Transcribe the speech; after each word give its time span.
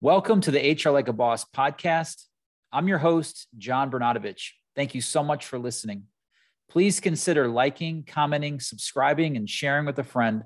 Welcome 0.00 0.40
to 0.42 0.52
the 0.52 0.78
HR 0.80 0.90
Like 0.90 1.08
a 1.08 1.12
Boss 1.12 1.44
podcast. 1.44 2.22
I'm 2.72 2.86
your 2.86 2.98
host, 2.98 3.48
John 3.58 3.90
Bernatovich. 3.90 4.50
Thank 4.76 4.94
you 4.94 5.00
so 5.00 5.24
much 5.24 5.44
for 5.44 5.58
listening. 5.58 6.04
Please 6.70 7.00
consider 7.00 7.48
liking, 7.48 8.04
commenting, 8.06 8.60
subscribing, 8.60 9.36
and 9.36 9.50
sharing 9.50 9.86
with 9.86 9.98
a 9.98 10.04
friend. 10.04 10.44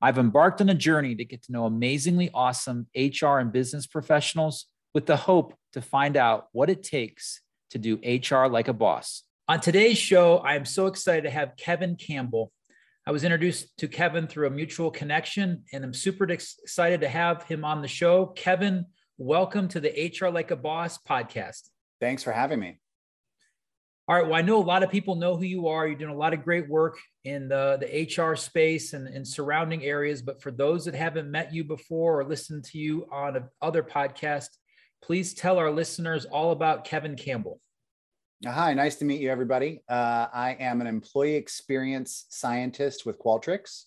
I've 0.00 0.16
embarked 0.16 0.60
on 0.60 0.68
a 0.68 0.76
journey 0.76 1.16
to 1.16 1.24
get 1.24 1.42
to 1.42 1.52
know 1.52 1.64
amazingly 1.64 2.30
awesome 2.32 2.86
HR 2.94 3.38
and 3.38 3.50
business 3.50 3.88
professionals 3.88 4.66
with 4.94 5.06
the 5.06 5.16
hope 5.16 5.54
to 5.72 5.82
find 5.82 6.16
out 6.16 6.46
what 6.52 6.70
it 6.70 6.84
takes 6.84 7.40
to 7.70 7.78
do 7.78 7.96
HR 7.96 8.46
like 8.46 8.68
a 8.68 8.72
boss. 8.72 9.24
On 9.48 9.58
today's 9.58 9.98
show, 9.98 10.36
I 10.38 10.54
am 10.54 10.64
so 10.64 10.86
excited 10.86 11.24
to 11.24 11.30
have 11.30 11.56
Kevin 11.56 11.96
Campbell. 11.96 12.52
I 13.08 13.10
was 13.10 13.24
introduced 13.24 13.74
to 13.78 13.88
Kevin 13.88 14.26
through 14.26 14.48
a 14.48 14.50
mutual 14.50 14.90
connection, 14.90 15.64
and 15.72 15.82
I'm 15.82 15.94
super 15.94 16.24
excited 16.24 17.00
to 17.00 17.08
have 17.08 17.42
him 17.44 17.64
on 17.64 17.80
the 17.80 17.88
show. 17.88 18.26
Kevin, 18.26 18.84
welcome 19.16 19.66
to 19.68 19.80
the 19.80 20.12
HR 20.14 20.26
Like 20.26 20.50
a 20.50 20.56
Boss 20.56 20.98
podcast. 20.98 21.70
Thanks 22.02 22.22
for 22.22 22.32
having 22.32 22.60
me. 22.60 22.78
All 24.08 24.14
right. 24.14 24.26
Well, 24.26 24.34
I 24.34 24.42
know 24.42 24.58
a 24.58 24.62
lot 24.62 24.82
of 24.82 24.90
people 24.90 25.14
know 25.14 25.38
who 25.38 25.44
you 25.44 25.68
are. 25.68 25.86
You're 25.86 25.96
doing 25.96 26.12
a 26.12 26.18
lot 26.18 26.34
of 26.34 26.44
great 26.44 26.68
work 26.68 26.98
in 27.24 27.48
the, 27.48 27.78
the 27.80 28.22
HR 28.22 28.36
space 28.36 28.92
and, 28.92 29.08
and 29.08 29.26
surrounding 29.26 29.84
areas. 29.84 30.20
But 30.20 30.42
for 30.42 30.50
those 30.50 30.84
that 30.84 30.94
haven't 30.94 31.30
met 31.30 31.54
you 31.54 31.64
before 31.64 32.20
or 32.20 32.26
listened 32.26 32.64
to 32.64 32.78
you 32.78 33.08
on 33.10 33.42
other 33.62 33.82
podcasts, 33.82 34.58
please 35.00 35.32
tell 35.32 35.56
our 35.56 35.70
listeners 35.70 36.26
all 36.26 36.52
about 36.52 36.84
Kevin 36.84 37.16
Campbell. 37.16 37.58
Hi, 38.46 38.72
nice 38.72 38.94
to 38.96 39.04
meet 39.04 39.20
you, 39.20 39.32
everybody. 39.32 39.82
Uh, 39.88 40.28
I 40.32 40.56
am 40.60 40.80
an 40.80 40.86
employee 40.86 41.34
experience 41.34 42.26
scientist 42.28 43.04
with 43.04 43.18
Qualtrics. 43.18 43.86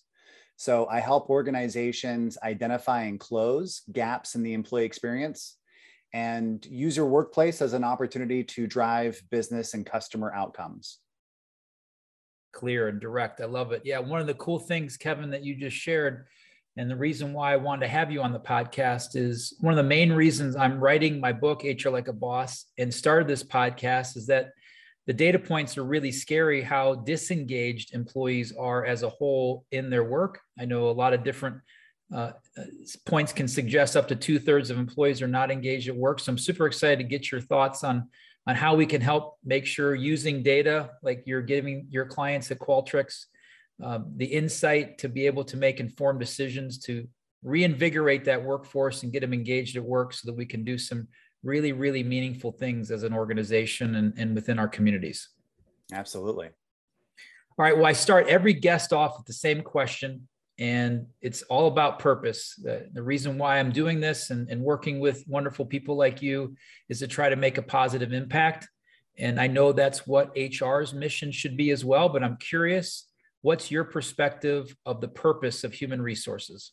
So 0.56 0.86
I 0.88 1.00
help 1.00 1.30
organizations 1.30 2.36
identify 2.42 3.04
and 3.04 3.18
close 3.18 3.80
gaps 3.92 4.34
in 4.34 4.42
the 4.42 4.52
employee 4.52 4.84
experience 4.84 5.56
and 6.12 6.62
use 6.66 6.98
your 6.98 7.06
workplace 7.06 7.62
as 7.62 7.72
an 7.72 7.82
opportunity 7.82 8.44
to 8.44 8.66
drive 8.66 9.22
business 9.30 9.72
and 9.72 9.86
customer 9.86 10.30
outcomes. 10.34 10.98
Clear 12.52 12.88
and 12.88 13.00
direct. 13.00 13.40
I 13.40 13.46
love 13.46 13.72
it. 13.72 13.80
Yeah, 13.86 14.00
one 14.00 14.20
of 14.20 14.26
the 14.26 14.34
cool 14.34 14.58
things, 14.58 14.98
Kevin, 14.98 15.30
that 15.30 15.42
you 15.42 15.56
just 15.56 15.78
shared 15.78 16.26
and 16.76 16.90
the 16.90 16.96
reason 16.96 17.32
why 17.32 17.52
I 17.52 17.56
wanted 17.56 17.82
to 17.82 17.88
have 17.88 18.10
you 18.10 18.22
on 18.22 18.32
the 18.32 18.40
podcast 18.40 19.14
is 19.14 19.54
one 19.60 19.72
of 19.72 19.76
the 19.76 19.82
main 19.82 20.12
reasons 20.12 20.56
I'm 20.56 20.80
writing 20.80 21.20
my 21.20 21.32
book, 21.32 21.64
HR 21.64 21.90
Like 21.90 22.08
a 22.08 22.12
Boss, 22.12 22.64
and 22.78 22.92
started 22.92 23.28
this 23.28 23.42
podcast 23.42 24.16
is 24.16 24.26
that 24.28 24.52
the 25.06 25.12
data 25.12 25.38
points 25.38 25.76
are 25.76 25.84
really 25.84 26.12
scary 26.12 26.62
how 26.62 26.94
disengaged 26.94 27.94
employees 27.94 28.52
are 28.56 28.86
as 28.86 29.02
a 29.02 29.08
whole 29.08 29.66
in 29.70 29.90
their 29.90 30.04
work. 30.04 30.40
I 30.58 30.64
know 30.64 30.88
a 30.88 30.92
lot 30.92 31.12
of 31.12 31.24
different 31.24 31.56
uh, 32.14 32.32
points 33.04 33.32
can 33.32 33.48
suggest 33.48 33.96
up 33.96 34.08
to 34.08 34.16
two 34.16 34.38
thirds 34.38 34.70
of 34.70 34.78
employees 34.78 35.20
are 35.20 35.28
not 35.28 35.50
engaged 35.50 35.88
at 35.88 35.96
work. 35.96 36.20
So 36.20 36.30
I'm 36.30 36.38
super 36.38 36.66
excited 36.66 36.98
to 36.98 37.04
get 37.04 37.30
your 37.30 37.40
thoughts 37.40 37.84
on 37.84 38.08
on 38.46 38.56
how 38.56 38.74
we 38.74 38.86
can 38.86 39.00
help 39.00 39.36
make 39.44 39.66
sure 39.66 39.94
using 39.94 40.42
data 40.42 40.90
like 41.02 41.22
you're 41.26 41.42
giving 41.42 41.86
your 41.90 42.04
clients 42.04 42.50
at 42.50 42.58
Qualtrics 42.58 43.26
um, 43.82 44.12
the 44.16 44.26
insight 44.26 44.98
to 44.98 45.08
be 45.08 45.26
able 45.26 45.44
to 45.44 45.56
make 45.56 45.80
informed 45.80 46.20
decisions 46.20 46.78
to 46.78 47.06
reinvigorate 47.42 48.24
that 48.24 48.42
workforce 48.42 49.02
and 49.02 49.12
get 49.12 49.20
them 49.20 49.32
engaged 49.32 49.76
at 49.76 49.82
work 49.82 50.12
so 50.12 50.26
that 50.26 50.36
we 50.36 50.46
can 50.46 50.62
do 50.62 50.78
some 50.78 51.08
really, 51.42 51.72
really 51.72 52.04
meaningful 52.04 52.52
things 52.52 52.90
as 52.90 53.02
an 53.02 53.12
organization 53.12 53.96
and, 53.96 54.14
and 54.16 54.34
within 54.34 54.58
our 54.58 54.68
communities. 54.68 55.28
Absolutely. 55.92 56.46
All 56.46 57.64
right. 57.64 57.76
Well, 57.76 57.86
I 57.86 57.92
start 57.92 58.28
every 58.28 58.52
guest 58.52 58.92
off 58.92 59.18
with 59.18 59.26
the 59.26 59.32
same 59.32 59.62
question, 59.62 60.28
and 60.58 61.06
it's 61.20 61.42
all 61.42 61.66
about 61.66 61.98
purpose. 61.98 62.54
The, 62.62 62.88
the 62.92 63.02
reason 63.02 63.36
why 63.36 63.58
I'm 63.58 63.72
doing 63.72 63.98
this 63.98 64.30
and, 64.30 64.48
and 64.48 64.62
working 64.62 65.00
with 65.00 65.24
wonderful 65.26 65.66
people 65.66 65.96
like 65.96 66.22
you 66.22 66.56
is 66.88 67.00
to 67.00 67.08
try 67.08 67.28
to 67.28 67.36
make 67.36 67.58
a 67.58 67.62
positive 67.62 68.12
impact. 68.12 68.68
And 69.18 69.40
I 69.40 69.48
know 69.48 69.72
that's 69.72 70.06
what 70.06 70.34
HR's 70.36 70.94
mission 70.94 71.32
should 71.32 71.56
be 71.56 71.70
as 71.70 71.84
well, 71.84 72.08
but 72.08 72.22
I'm 72.22 72.36
curious 72.36 73.08
what's 73.42 73.70
your 73.70 73.84
perspective 73.84 74.74
of 74.86 75.00
the 75.00 75.08
purpose 75.08 75.64
of 75.64 75.74
human 75.74 76.00
resources? 76.00 76.72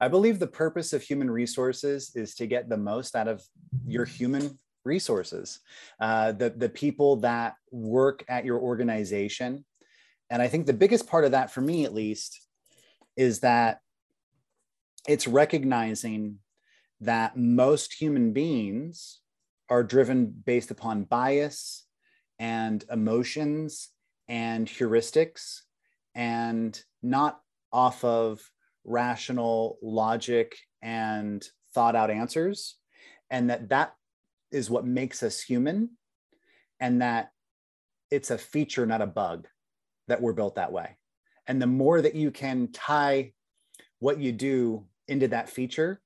I 0.00 0.08
believe 0.08 0.38
the 0.38 0.46
purpose 0.46 0.92
of 0.92 1.02
human 1.02 1.30
resources 1.30 2.12
is 2.14 2.34
to 2.34 2.46
get 2.46 2.68
the 2.68 2.76
most 2.76 3.14
out 3.14 3.28
of 3.28 3.42
your 3.86 4.04
human 4.04 4.58
resources, 4.84 5.60
uh, 6.00 6.32
the, 6.32 6.50
the 6.50 6.68
people 6.68 7.16
that 7.16 7.54
work 7.70 8.24
at 8.28 8.44
your 8.44 8.58
organization. 8.58 9.64
And 10.30 10.42
I 10.42 10.48
think 10.48 10.66
the 10.66 10.72
biggest 10.72 11.06
part 11.06 11.24
of 11.24 11.30
that, 11.30 11.50
for 11.50 11.60
me 11.60 11.84
at 11.84 11.94
least, 11.94 12.40
is 13.16 13.40
that 13.40 13.78
it's 15.06 15.28
recognizing 15.28 16.38
that 17.00 17.36
most 17.36 17.94
human 17.94 18.32
beings 18.32 19.20
are 19.70 19.84
driven 19.84 20.26
based 20.26 20.70
upon 20.70 21.04
bias 21.04 21.86
and 22.38 22.84
emotions 22.90 23.90
and 24.28 24.66
heuristics 24.66 25.60
and 26.14 26.80
not 27.02 27.40
off 27.72 28.04
of 28.04 28.40
rational 28.84 29.78
logic 29.82 30.56
and 30.82 31.46
thought 31.74 31.96
out 31.96 32.10
answers 32.10 32.76
and 33.30 33.50
that 33.50 33.68
that 33.70 33.94
is 34.50 34.70
what 34.70 34.86
makes 34.86 35.22
us 35.22 35.40
human 35.40 35.90
and 36.78 37.02
that 37.02 37.32
it's 38.10 38.30
a 38.30 38.38
feature 38.38 38.86
not 38.86 39.02
a 39.02 39.06
bug 39.06 39.48
that 40.06 40.20
we're 40.20 40.32
built 40.32 40.56
that 40.56 40.72
way. 40.72 40.96
And 41.46 41.60
the 41.60 41.66
more 41.66 42.00
that 42.00 42.14
you 42.14 42.30
can 42.30 42.70
tie 42.72 43.32
what 43.98 44.18
you 44.18 44.32
do 44.32 44.84
into 45.08 45.28
that 45.28 45.48
feature 45.48 46.00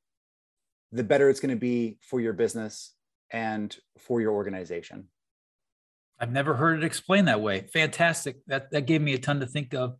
the 0.92 1.04
better 1.04 1.28
it's 1.28 1.40
going 1.40 1.54
to 1.54 1.60
be 1.60 1.98
for 2.00 2.20
your 2.20 2.32
business 2.32 2.94
and 3.30 3.76
for 3.98 4.20
your 4.20 4.32
organization 4.32 5.08
I've 6.20 6.32
never 6.32 6.54
heard 6.54 6.78
it 6.78 6.84
explained 6.84 7.28
that 7.28 7.40
way. 7.40 7.66
Fantastic. 7.72 8.36
That 8.46 8.70
that 8.72 8.86
gave 8.86 9.00
me 9.00 9.14
a 9.14 9.18
ton 9.18 9.40
to 9.40 9.46
think 9.46 9.74
of. 9.74 9.96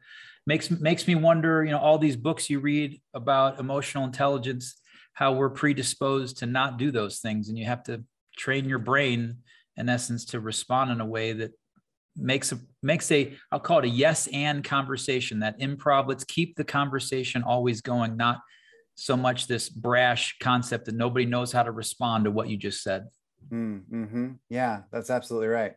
Makes 0.47 0.71
makes 0.71 1.07
me 1.07 1.15
wonder, 1.15 1.65
you 1.65 1.71
know, 1.71 1.79
all 1.79 1.99
these 1.99 2.17
books 2.17 2.51
you 2.51 2.61
read 2.61 3.01
about 3.15 3.61
emotional 3.61 4.05
intelligence, 4.05 4.81
how 5.13 5.33
we're 5.33 5.51
predisposed 5.51 6.39
to 6.39 6.47
not 6.47 6.79
do 6.79 6.91
those 6.91 7.21
things. 7.21 7.49
And 7.49 7.59
you 7.59 7.67
have 7.67 7.83
to 7.85 8.05
train 8.37 8.69
your 8.69 8.79
brain, 8.79 9.39
in 9.77 9.89
essence, 9.89 10.25
to 10.27 10.41
respond 10.41 10.91
in 10.91 11.01
a 11.01 11.07
way 11.07 11.33
that 11.35 11.53
makes 12.17 12.51
a 12.53 12.59
makes 12.83 13.11
a 13.13 13.37
I'll 13.53 13.61
call 13.61 13.81
it 13.81 13.85
a 13.85 13.89
yes 13.89 14.27
and 14.33 14.65
conversation, 14.65 15.41
that 15.41 15.61
improv. 15.61 16.09
Let's 16.09 16.25
keep 16.25 16.57
the 16.57 16.65
conversation 16.65 17.43
always 17.43 17.81
going, 17.81 18.17
not 18.17 18.41
so 18.97 19.17
much 19.17 19.47
this 19.47 19.69
brash 19.69 20.37
concept 20.41 20.87
that 20.87 20.95
nobody 20.97 21.25
knows 21.25 21.53
how 21.53 21.63
to 21.63 21.71
respond 21.71 22.25
to 22.25 22.33
what 22.33 22.49
you 22.49 22.57
just 22.57 22.83
said. 22.83 23.07
Mm-hmm. 23.53 24.33
Yeah, 24.51 24.83
that's 24.91 25.11
absolutely 25.11 25.49
right. 25.49 25.75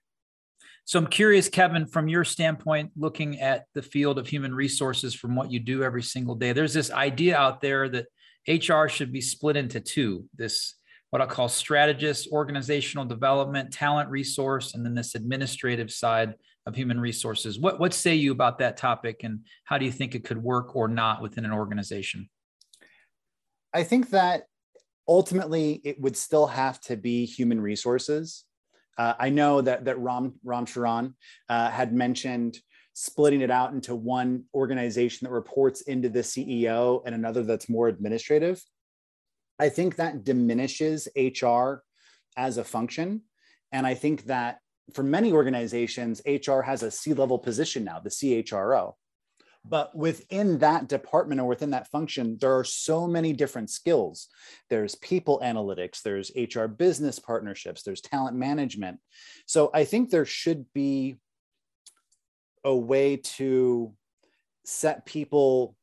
So 0.85 0.99
I'm 0.99 1.07
curious, 1.07 1.47
Kevin, 1.47 1.85
from 1.85 2.07
your 2.07 2.23
standpoint, 2.23 2.91
looking 2.97 3.39
at 3.39 3.65
the 3.73 3.81
field 3.81 4.17
of 4.17 4.27
human 4.27 4.53
resources 4.53 5.13
from 5.13 5.35
what 5.35 5.51
you 5.51 5.59
do 5.59 5.83
every 5.83 6.03
single 6.03 6.35
day, 6.35 6.53
there's 6.53 6.73
this 6.73 6.91
idea 6.91 7.37
out 7.37 7.61
there 7.61 7.87
that 7.89 8.07
HR 8.47 8.87
should 8.87 9.13
be 9.13 9.21
split 9.21 9.55
into 9.55 9.79
two 9.79 10.25
this, 10.35 10.75
what 11.11 11.21
I 11.21 11.27
call 11.27 11.49
strategist, 11.49 12.29
organizational 12.31 13.05
development, 13.05 13.71
talent 13.71 14.09
resource, 14.09 14.73
and 14.73 14.85
then 14.85 14.95
this 14.95 15.15
administrative 15.15 15.91
side 15.91 16.33
of 16.65 16.75
human 16.75 16.99
resources. 16.99 17.59
What, 17.59 17.79
what 17.79 17.93
say 17.93 18.15
you 18.15 18.31
about 18.31 18.59
that 18.59 18.77
topic 18.77 19.21
and 19.23 19.45
how 19.63 19.77
do 19.77 19.85
you 19.85 19.91
think 19.91 20.15
it 20.15 20.23
could 20.23 20.41
work 20.41 20.75
or 20.75 20.87
not 20.87 21.21
within 21.21 21.45
an 21.45 21.51
organization? 21.51 22.29
I 23.73 23.83
think 23.83 24.09
that 24.09 24.43
ultimately 25.07 25.81
it 25.83 25.99
would 25.99 26.17
still 26.17 26.47
have 26.47 26.79
to 26.81 26.97
be 26.97 27.25
human 27.25 27.59
resources 27.59 28.45
uh, 28.97 29.13
I 29.19 29.29
know 29.29 29.61
that 29.61 29.85
that 29.85 29.99
Ram 29.99 30.33
Ram 30.43 30.65
Charan 30.65 31.15
uh, 31.49 31.69
had 31.69 31.93
mentioned 31.93 32.59
splitting 32.93 33.41
it 33.41 33.51
out 33.51 33.73
into 33.73 33.95
one 33.95 34.43
organization 34.53 35.25
that 35.25 35.31
reports 35.31 35.81
into 35.81 36.09
the 36.09 36.19
CEO 36.19 37.01
and 37.05 37.15
another 37.15 37.43
that's 37.43 37.69
more 37.69 37.87
administrative. 37.87 38.61
I 39.59 39.69
think 39.69 39.95
that 39.95 40.23
diminishes 40.23 41.07
HR 41.15 41.83
as 42.35 42.57
a 42.57 42.63
function, 42.63 43.21
and 43.71 43.87
I 43.87 43.93
think 43.93 44.25
that 44.25 44.59
for 44.93 45.03
many 45.03 45.31
organizations, 45.31 46.21
HR 46.25 46.61
has 46.61 46.83
a 46.83 46.91
C-level 46.91 47.39
position 47.39 47.83
now, 47.83 47.99
the 47.99 48.09
CHRO. 48.09 48.93
But 49.63 49.95
within 49.95 50.57
that 50.59 50.87
department 50.87 51.39
or 51.39 51.45
within 51.45 51.69
that 51.71 51.87
function, 51.87 52.37
there 52.41 52.57
are 52.57 52.63
so 52.63 53.07
many 53.07 53.31
different 53.31 53.69
skills. 53.69 54.27
There's 54.69 54.95
people 54.95 55.39
analytics, 55.43 56.01
there's 56.01 56.31
HR 56.35 56.65
business 56.65 57.19
partnerships, 57.19 57.83
there's 57.83 58.01
talent 58.01 58.35
management. 58.35 58.99
So 59.45 59.69
I 59.73 59.83
think 59.83 60.09
there 60.09 60.25
should 60.25 60.65
be 60.73 61.17
a 62.63 62.75
way 62.75 63.17
to 63.17 63.93
set 64.65 65.05
people 65.05 65.75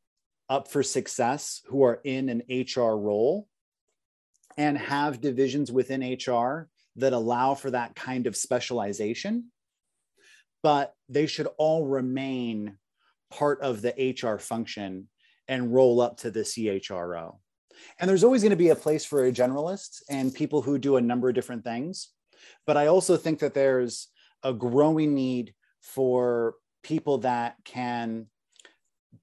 up 0.48 0.68
for 0.68 0.82
success 0.82 1.62
who 1.66 1.84
are 1.84 2.00
in 2.04 2.28
an 2.28 2.42
HR 2.48 2.96
role 2.96 3.46
and 4.56 4.76
have 4.76 5.20
divisions 5.20 5.70
within 5.70 6.00
HR 6.02 6.68
that 6.96 7.12
allow 7.12 7.54
for 7.54 7.70
that 7.70 7.94
kind 7.94 8.26
of 8.26 8.36
specialization. 8.36 9.52
But 10.64 10.94
they 11.08 11.26
should 11.26 11.48
all 11.58 11.86
remain 11.86 12.76
part 13.30 13.60
of 13.60 13.82
the 13.82 14.16
HR 14.20 14.38
function 14.38 15.08
and 15.48 15.72
roll 15.72 16.00
up 16.00 16.18
to 16.18 16.30
the 16.30 16.40
CHRO. 16.40 17.36
And 17.98 18.08
there's 18.08 18.24
always 18.24 18.42
going 18.42 18.50
to 18.50 18.56
be 18.56 18.70
a 18.70 18.76
place 18.76 19.04
for 19.04 19.26
a 19.26 19.32
generalist 19.32 20.02
and 20.10 20.34
people 20.34 20.62
who 20.62 20.78
do 20.78 20.96
a 20.96 21.00
number 21.00 21.28
of 21.28 21.34
different 21.34 21.64
things. 21.64 22.08
But 22.66 22.76
I 22.76 22.86
also 22.86 23.16
think 23.16 23.38
that 23.40 23.54
there's 23.54 24.08
a 24.42 24.52
growing 24.52 25.14
need 25.14 25.54
for 25.80 26.54
people 26.82 27.18
that 27.18 27.56
can 27.64 28.26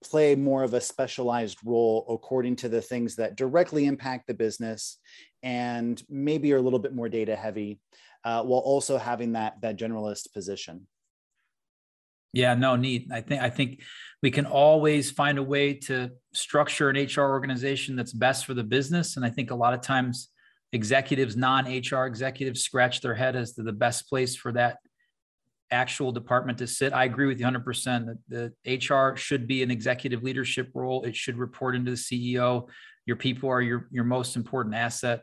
play 0.03 0.35
more 0.35 0.63
of 0.63 0.73
a 0.73 0.81
specialized 0.81 1.57
role 1.63 2.05
according 2.09 2.55
to 2.57 2.69
the 2.69 2.81
things 2.81 3.15
that 3.15 3.35
directly 3.35 3.85
impact 3.85 4.27
the 4.27 4.33
business 4.33 4.97
and 5.43 6.01
maybe 6.09 6.51
are 6.53 6.57
a 6.57 6.61
little 6.61 6.79
bit 6.79 6.93
more 6.93 7.09
data 7.09 7.35
heavy 7.35 7.79
uh, 8.23 8.43
while 8.43 8.59
also 8.59 8.97
having 8.97 9.33
that 9.33 9.59
that 9.61 9.77
generalist 9.77 10.33
position 10.33 10.85
yeah 12.35 12.53
no 12.53 12.75
neat 12.75 13.07
i 13.11 13.21
think 13.21 13.41
i 13.41 13.49
think 13.49 13.81
we 14.21 14.29
can 14.29 14.45
always 14.45 15.09
find 15.09 15.39
a 15.39 15.43
way 15.43 15.73
to 15.73 16.11
structure 16.33 16.89
an 16.89 16.95
hr 16.95 17.21
organization 17.21 17.95
that's 17.95 18.13
best 18.13 18.45
for 18.45 18.53
the 18.53 18.63
business 18.63 19.17
and 19.17 19.25
i 19.25 19.29
think 19.29 19.49
a 19.49 19.55
lot 19.55 19.73
of 19.73 19.81
times 19.81 20.29
executives 20.73 21.35
non-hr 21.35 22.05
executives 22.05 22.61
scratch 22.61 23.01
their 23.01 23.15
head 23.15 23.35
as 23.35 23.53
to 23.53 23.63
the 23.63 23.73
best 23.73 24.07
place 24.07 24.35
for 24.35 24.51
that 24.51 24.77
actual 25.71 26.11
department 26.11 26.57
to 26.59 26.67
sit. 26.67 26.93
I 26.93 27.05
agree 27.05 27.27
with 27.27 27.39
you 27.39 27.45
100% 27.45 28.17
that 28.29 28.51
the 28.67 28.87
HR 28.87 29.15
should 29.15 29.47
be 29.47 29.63
an 29.63 29.71
executive 29.71 30.23
leadership 30.23 30.69
role. 30.73 31.03
It 31.03 31.15
should 31.15 31.37
report 31.37 31.75
into 31.75 31.91
the 31.91 31.97
CEO. 31.97 32.69
Your 33.05 33.15
people 33.15 33.49
are 33.49 33.61
your, 33.61 33.87
your 33.91 34.03
most 34.03 34.35
important 34.35 34.75
asset. 34.75 35.21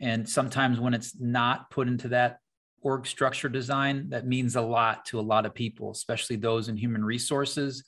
And 0.00 0.28
sometimes 0.28 0.80
when 0.80 0.94
it's 0.94 1.18
not 1.20 1.70
put 1.70 1.88
into 1.88 2.08
that 2.08 2.38
org 2.82 3.06
structure 3.06 3.48
design, 3.48 4.10
that 4.10 4.26
means 4.26 4.56
a 4.56 4.60
lot 4.60 5.04
to 5.06 5.18
a 5.18 5.22
lot 5.22 5.46
of 5.46 5.54
people, 5.54 5.90
especially 5.90 6.36
those 6.36 6.68
in 6.68 6.76
human 6.76 7.04
resources 7.04 7.84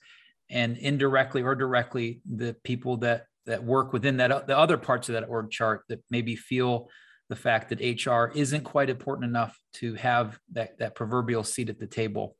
and 0.50 0.76
indirectly 0.76 1.42
or 1.42 1.54
directly 1.54 2.20
the 2.30 2.54
people 2.64 2.98
that 2.98 3.26
that 3.46 3.62
work 3.62 3.92
within 3.92 4.16
that 4.16 4.46
the 4.46 4.56
other 4.56 4.78
parts 4.78 5.08
of 5.08 5.14
that 5.14 5.28
org 5.28 5.50
chart 5.50 5.82
that 5.88 6.02
maybe 6.10 6.34
feel 6.34 6.88
the 7.28 7.36
fact 7.36 7.70
that 7.70 7.80
HR 7.80 8.26
isn't 8.36 8.64
quite 8.64 8.90
important 8.90 9.28
enough 9.28 9.58
to 9.74 9.94
have 9.94 10.38
that, 10.52 10.78
that 10.78 10.94
proverbial 10.94 11.42
seat 11.42 11.70
at 11.70 11.78
the 11.78 11.86
table. 11.86 12.36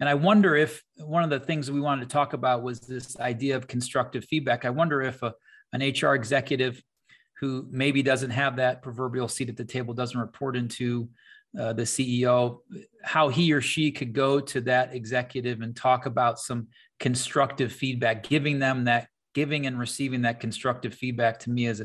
And 0.00 0.08
I 0.08 0.14
wonder 0.14 0.56
if 0.56 0.82
one 0.98 1.22
of 1.22 1.30
the 1.30 1.40
things 1.40 1.70
we 1.70 1.80
wanted 1.80 2.08
to 2.08 2.12
talk 2.12 2.32
about 2.32 2.62
was 2.62 2.80
this 2.80 3.18
idea 3.18 3.56
of 3.56 3.66
constructive 3.66 4.24
feedback. 4.24 4.64
I 4.64 4.70
wonder 4.70 5.00
if 5.00 5.22
a, 5.22 5.32
an 5.72 5.80
HR 5.80 6.14
executive 6.14 6.82
who 7.40 7.66
maybe 7.70 8.02
doesn't 8.02 8.30
have 8.30 8.56
that 8.56 8.82
proverbial 8.82 9.28
seat 9.28 9.48
at 9.48 9.56
the 9.56 9.64
table, 9.64 9.94
doesn't 9.94 10.18
report 10.18 10.56
into 10.56 11.08
uh, 11.58 11.72
the 11.72 11.82
CEO, 11.82 12.58
how 13.02 13.28
he 13.28 13.52
or 13.52 13.60
she 13.60 13.90
could 13.90 14.12
go 14.12 14.40
to 14.40 14.60
that 14.62 14.94
executive 14.94 15.60
and 15.60 15.74
talk 15.74 16.06
about 16.06 16.38
some 16.38 16.68
constructive 17.00 17.72
feedback, 17.72 18.22
giving 18.22 18.58
them 18.58 18.84
that, 18.84 19.08
giving 19.34 19.66
and 19.66 19.78
receiving 19.78 20.22
that 20.22 20.40
constructive 20.40 20.94
feedback 20.94 21.38
to 21.40 21.50
me 21.50 21.66
is, 21.66 21.82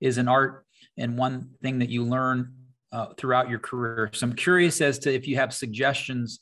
is 0.00 0.18
an 0.18 0.28
art 0.28 0.64
and 0.96 1.18
one 1.18 1.50
thing 1.62 1.78
that 1.80 1.90
you 1.90 2.04
learn 2.04 2.52
uh, 2.92 3.06
throughout 3.16 3.50
your 3.50 3.58
career. 3.58 4.10
So 4.12 4.26
I'm 4.26 4.34
curious 4.34 4.80
as 4.80 4.98
to 5.00 5.12
if 5.12 5.26
you 5.26 5.36
have 5.36 5.52
suggestions 5.52 6.40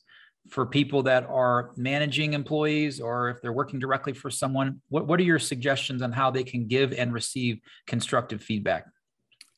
for 0.50 0.66
people 0.66 1.02
that 1.04 1.24
are 1.24 1.70
managing 1.76 2.32
employees 2.32 3.00
or 3.00 3.30
if 3.30 3.40
they're 3.40 3.52
working 3.52 3.78
directly 3.78 4.12
for 4.12 4.30
someone. 4.30 4.80
What, 4.88 5.06
what 5.06 5.20
are 5.20 5.24
your 5.24 5.38
suggestions 5.38 6.02
on 6.02 6.12
how 6.12 6.30
they 6.30 6.44
can 6.44 6.66
give 6.66 6.92
and 6.92 7.12
receive 7.12 7.60
constructive 7.86 8.42
feedback? 8.42 8.86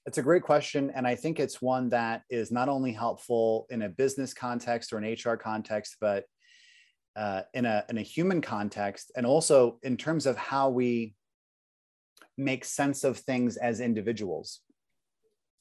It's 0.07 0.19
a 0.19 0.23
great 0.23 0.43
question. 0.43 0.93
And 0.95 1.07
I 1.07 1.15
think 1.15 1.41
it's 1.41 1.63
one 1.63 1.89
that 1.91 2.23
is 2.29 2.53
not 2.53 2.69
only 2.69 2.93
helpful 2.93 3.67
in 3.71 3.83
a 3.83 3.89
business 3.89 4.35
context 4.35 4.93
or 4.93 4.99
an 4.99 5.13
HR 5.13 5.37
context, 5.37 5.97
but 6.01 6.25
uh, 7.17 7.43
in, 7.55 7.65
a, 7.65 7.85
in 7.89 7.97
a 7.99 8.03
human 8.03 8.41
context, 8.41 9.13
and 9.17 9.25
also 9.25 9.79
in 9.83 9.97
terms 9.97 10.27
of 10.27 10.37
how 10.37 10.69
we 10.69 11.15
make 12.37 12.65
sense 12.65 13.05
of 13.05 13.19
things 13.19 13.57
as 13.57 13.81
individuals. 13.81 14.61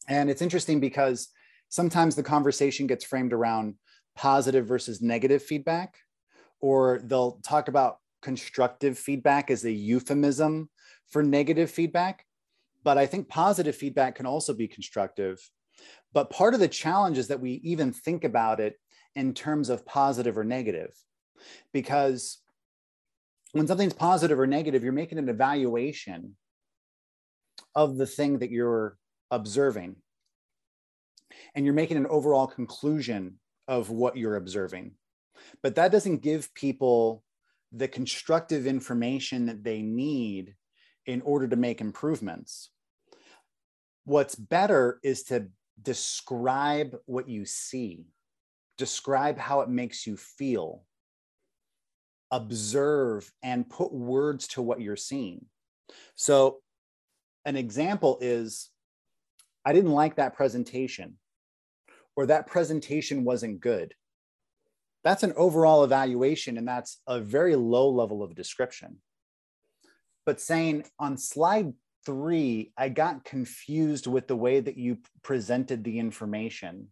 And 0.08 0.30
it's 0.30 0.42
interesting 0.42 0.80
because 0.80 1.30
sometimes 1.70 2.16
the 2.16 2.24
conversation 2.24 2.88
gets 2.88 3.06
framed 3.06 3.34
around 3.34 3.76
positive 4.16 4.66
versus 4.66 5.02
negative 5.02 5.44
feedback, 5.44 5.96
or 6.60 7.02
they'll 7.04 7.40
talk 7.44 7.68
about 7.68 7.98
constructive 8.22 8.98
feedback 8.98 9.52
as 9.52 9.64
a 9.66 9.72
euphemism 9.72 10.70
for 11.10 11.24
negative 11.24 11.70
feedback. 11.70 12.26
But 12.84 12.98
I 12.98 13.06
think 13.06 13.30
positive 13.30 13.76
feedback 13.76 14.16
can 14.16 14.26
also 14.26 14.54
be 14.54 14.68
constructive. 14.68 15.40
But 16.14 16.30
part 16.30 16.54
of 16.54 16.60
the 16.60 16.68
challenge 16.68 17.18
is 17.18 17.30
that 17.30 17.40
we 17.40 17.54
even 17.64 17.92
think 17.92 18.24
about 18.24 18.60
it 18.60 18.80
in 19.16 19.34
terms 19.34 19.70
of 19.70 19.86
positive 19.86 20.38
or 20.38 20.44
negative, 20.44 20.92
because 21.72 22.40
when 23.52 23.68
something's 23.68 23.94
positive 23.94 24.40
or 24.40 24.48
negative, 24.48 24.84
you're 24.84 24.92
making 24.92 25.20
an 25.20 25.30
evaluation 25.30 26.36
of 27.76 27.98
the 27.98 28.08
thing 28.08 28.40
that 28.40 28.52
you're 28.52 28.98
observing. 29.32 29.96
And 31.56 31.66
you're 31.66 31.74
making 31.74 31.98
an 31.98 32.08
overall 32.08 32.48
conclusion 32.48 33.40
of 33.68 33.90
what 33.90 34.18
you're 34.18 34.36
observing. 34.36 34.92
But 35.62 35.76
that 35.76 35.92
doesn't 35.92 36.22
give 36.22 36.54
people 36.54 37.24
the 37.72 37.88
constructive 37.88 38.68
information 38.68 39.48
that 39.48 39.64
they 39.64 39.82
need 39.82 40.56
in 41.06 41.22
order 41.22 41.48
to 41.48 41.56
make 41.56 41.82
improvements. 41.82 42.70
What's 44.06 44.36
better 44.36 45.00
is 45.04 45.24
to 45.24 45.48
describe 45.82 46.96
what 47.06 47.30
you 47.30 47.46
see, 47.46 48.06
describe 48.78 49.38
how 49.38 49.62
it 49.62 49.70
makes 49.70 50.06
you 50.06 50.18
feel, 50.18 50.84
observe 52.32 53.32
and 53.44 53.70
put 53.70 53.94
words 53.94 54.48
to 54.50 54.62
what 54.62 54.82
you're 54.82 54.96
seeing. 54.96 55.46
So, 56.16 56.60
an 57.46 57.56
example 57.56 58.18
is 58.22 58.70
I 59.66 59.74
didn't 59.74 59.92
like 59.92 60.16
that 60.16 60.36
presentation, 60.36 61.18
or 62.16 62.26
that 62.26 62.48
presentation 62.48 63.24
wasn't 63.24 63.62
good. 63.62 63.94
That's 65.04 65.24
an 65.24 65.34
overall 65.36 65.84
evaluation, 65.84 66.58
and 66.58 66.68
that's 66.68 67.02
a 67.08 67.20
very 67.20 67.56
low 67.56 67.90
level 67.90 68.24
of 68.24 68.36
description. 68.36 68.98
But 70.26 70.40
saying 70.40 70.86
on 70.98 71.18
slide 71.18 71.74
three, 72.06 72.72
I 72.78 72.90
got 72.90 73.26
confused 73.26 74.08
with 74.08 74.28
the 74.28 74.36
way 74.36 74.60
that 74.60 74.78
you 74.78 74.98
presented 75.24 75.84
the 75.84 76.00
information. 76.00 76.90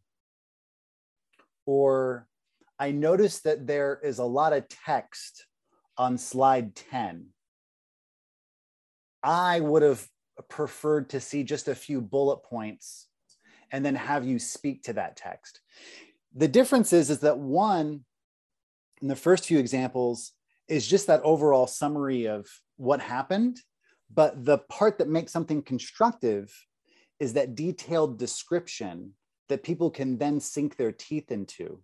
Or 1.66 2.28
I 2.80 2.92
noticed 2.92 3.44
that 3.44 3.68
there 3.68 4.00
is 4.04 4.20
a 4.20 4.24
lot 4.26 4.54
of 4.54 4.68
text 4.68 5.46
on 5.98 6.18
slide 6.18 6.76
10. 6.76 7.28
I 9.24 9.60
would 9.60 9.84
have 9.84 10.08
preferred 10.50 11.12
to 11.12 11.20
see 11.20 11.44
just 11.44 11.68
a 11.68 11.76
few 11.76 12.02
bullet 12.02 12.44
points 12.44 13.08
and 13.72 13.86
then 13.86 13.96
have 13.96 14.26
you 14.26 14.40
speak 14.40 14.84
to 14.84 14.94
that 14.94 15.16
text. 15.16 15.62
The 16.36 16.48
difference 16.48 16.94
is, 16.94 17.10
is 17.10 17.20
that 17.20 17.38
one, 17.38 18.06
in 19.02 19.08
the 19.08 19.16
first 19.16 19.46
few 19.46 19.60
examples, 19.60 20.32
is 20.68 20.88
just 20.88 21.08
that 21.08 21.22
overall 21.24 21.68
summary 21.68 22.28
of 22.28 22.48
what 22.78 23.02
happened. 23.02 23.60
But 24.14 24.46
the 24.46 24.58
part 24.58 24.98
that 24.98 25.08
makes 25.08 25.32
something 25.32 25.62
constructive 25.62 26.54
is 27.20 27.34
that 27.34 27.56
detailed 27.56 28.18
description 28.18 29.14
that 29.50 29.64
people 29.64 29.90
can 29.90 30.18
then 30.18 30.40
sink 30.40 30.76
their 30.76 30.92
teeth 30.92 31.32
into. 31.32 31.82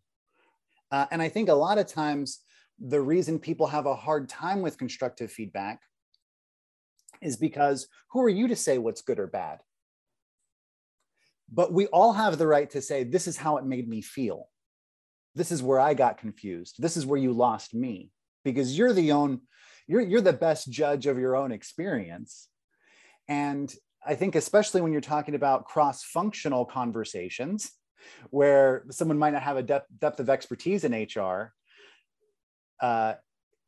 Uh, 0.91 1.05
and 1.12 1.22
I 1.22 1.29
think 1.29 1.50
a 1.50 1.53
lot 1.53 1.77
of 1.77 1.88
times 1.88 2.39
the 2.79 3.01
reason 3.01 3.39
people 3.39 3.67
have 3.67 3.86
a 3.86 3.96
hard 3.96 4.29
time 4.29 4.62
with 4.62 4.77
constructive 4.77 5.31
feedback 5.31 5.81
is 7.22 7.38
because 7.38 7.88
who 8.12 8.22
are 8.22 8.29
you 8.29 8.48
to 8.48 8.55
say 8.55 8.77
what's 8.77 9.01
good 9.01 9.19
or 9.19 9.27
bad? 9.27 9.60
But 11.51 11.74
we 11.74 11.88
all 11.88 12.13
have 12.13 12.38
the 12.38 12.48
right 12.48 12.69
to 12.72 12.81
say, 12.81 13.03
this 13.03 13.27
is 13.27 13.38
how 13.38 13.57
it 13.57 13.65
made 13.65 13.88
me 13.88 14.01
feel. 14.01 14.50
This 15.34 15.51
is 15.51 15.63
where 15.63 15.79
I 15.79 15.93
got 15.93 16.17
confused. 16.17 16.75
This 16.79 16.98
is 16.98 17.05
where 17.05 17.19
you 17.19 17.31
lost 17.31 17.74
me 17.74 18.12
because 18.43 18.77
you're 18.77 18.93
the 18.93 19.12
own, 19.12 19.41
you're, 19.88 20.01
you're 20.01 20.22
the 20.22 20.34
best 20.34 20.70
judge 20.70 21.08
of 21.08 21.17
your 21.17 21.36
own 21.36 21.51
experience. 21.51 22.50
And 23.27 23.74
I 24.06 24.15
think, 24.15 24.36
especially 24.36 24.82
when 24.82 24.91
you're 24.91 25.01
talking 25.01 25.36
about 25.36 25.65
cross 25.65 26.03
functional 26.03 26.65
conversations 26.65 27.72
where 28.29 28.86
someone 28.89 29.17
might 29.17 29.34
not 29.34 29.44
have 29.44 29.58
a 29.58 29.63
depth, 29.63 29.88
depth 30.00 30.20
of 30.20 30.29
expertise 30.29 30.84
in 30.84 30.94
HR, 30.94 31.53
uh, 32.79 33.15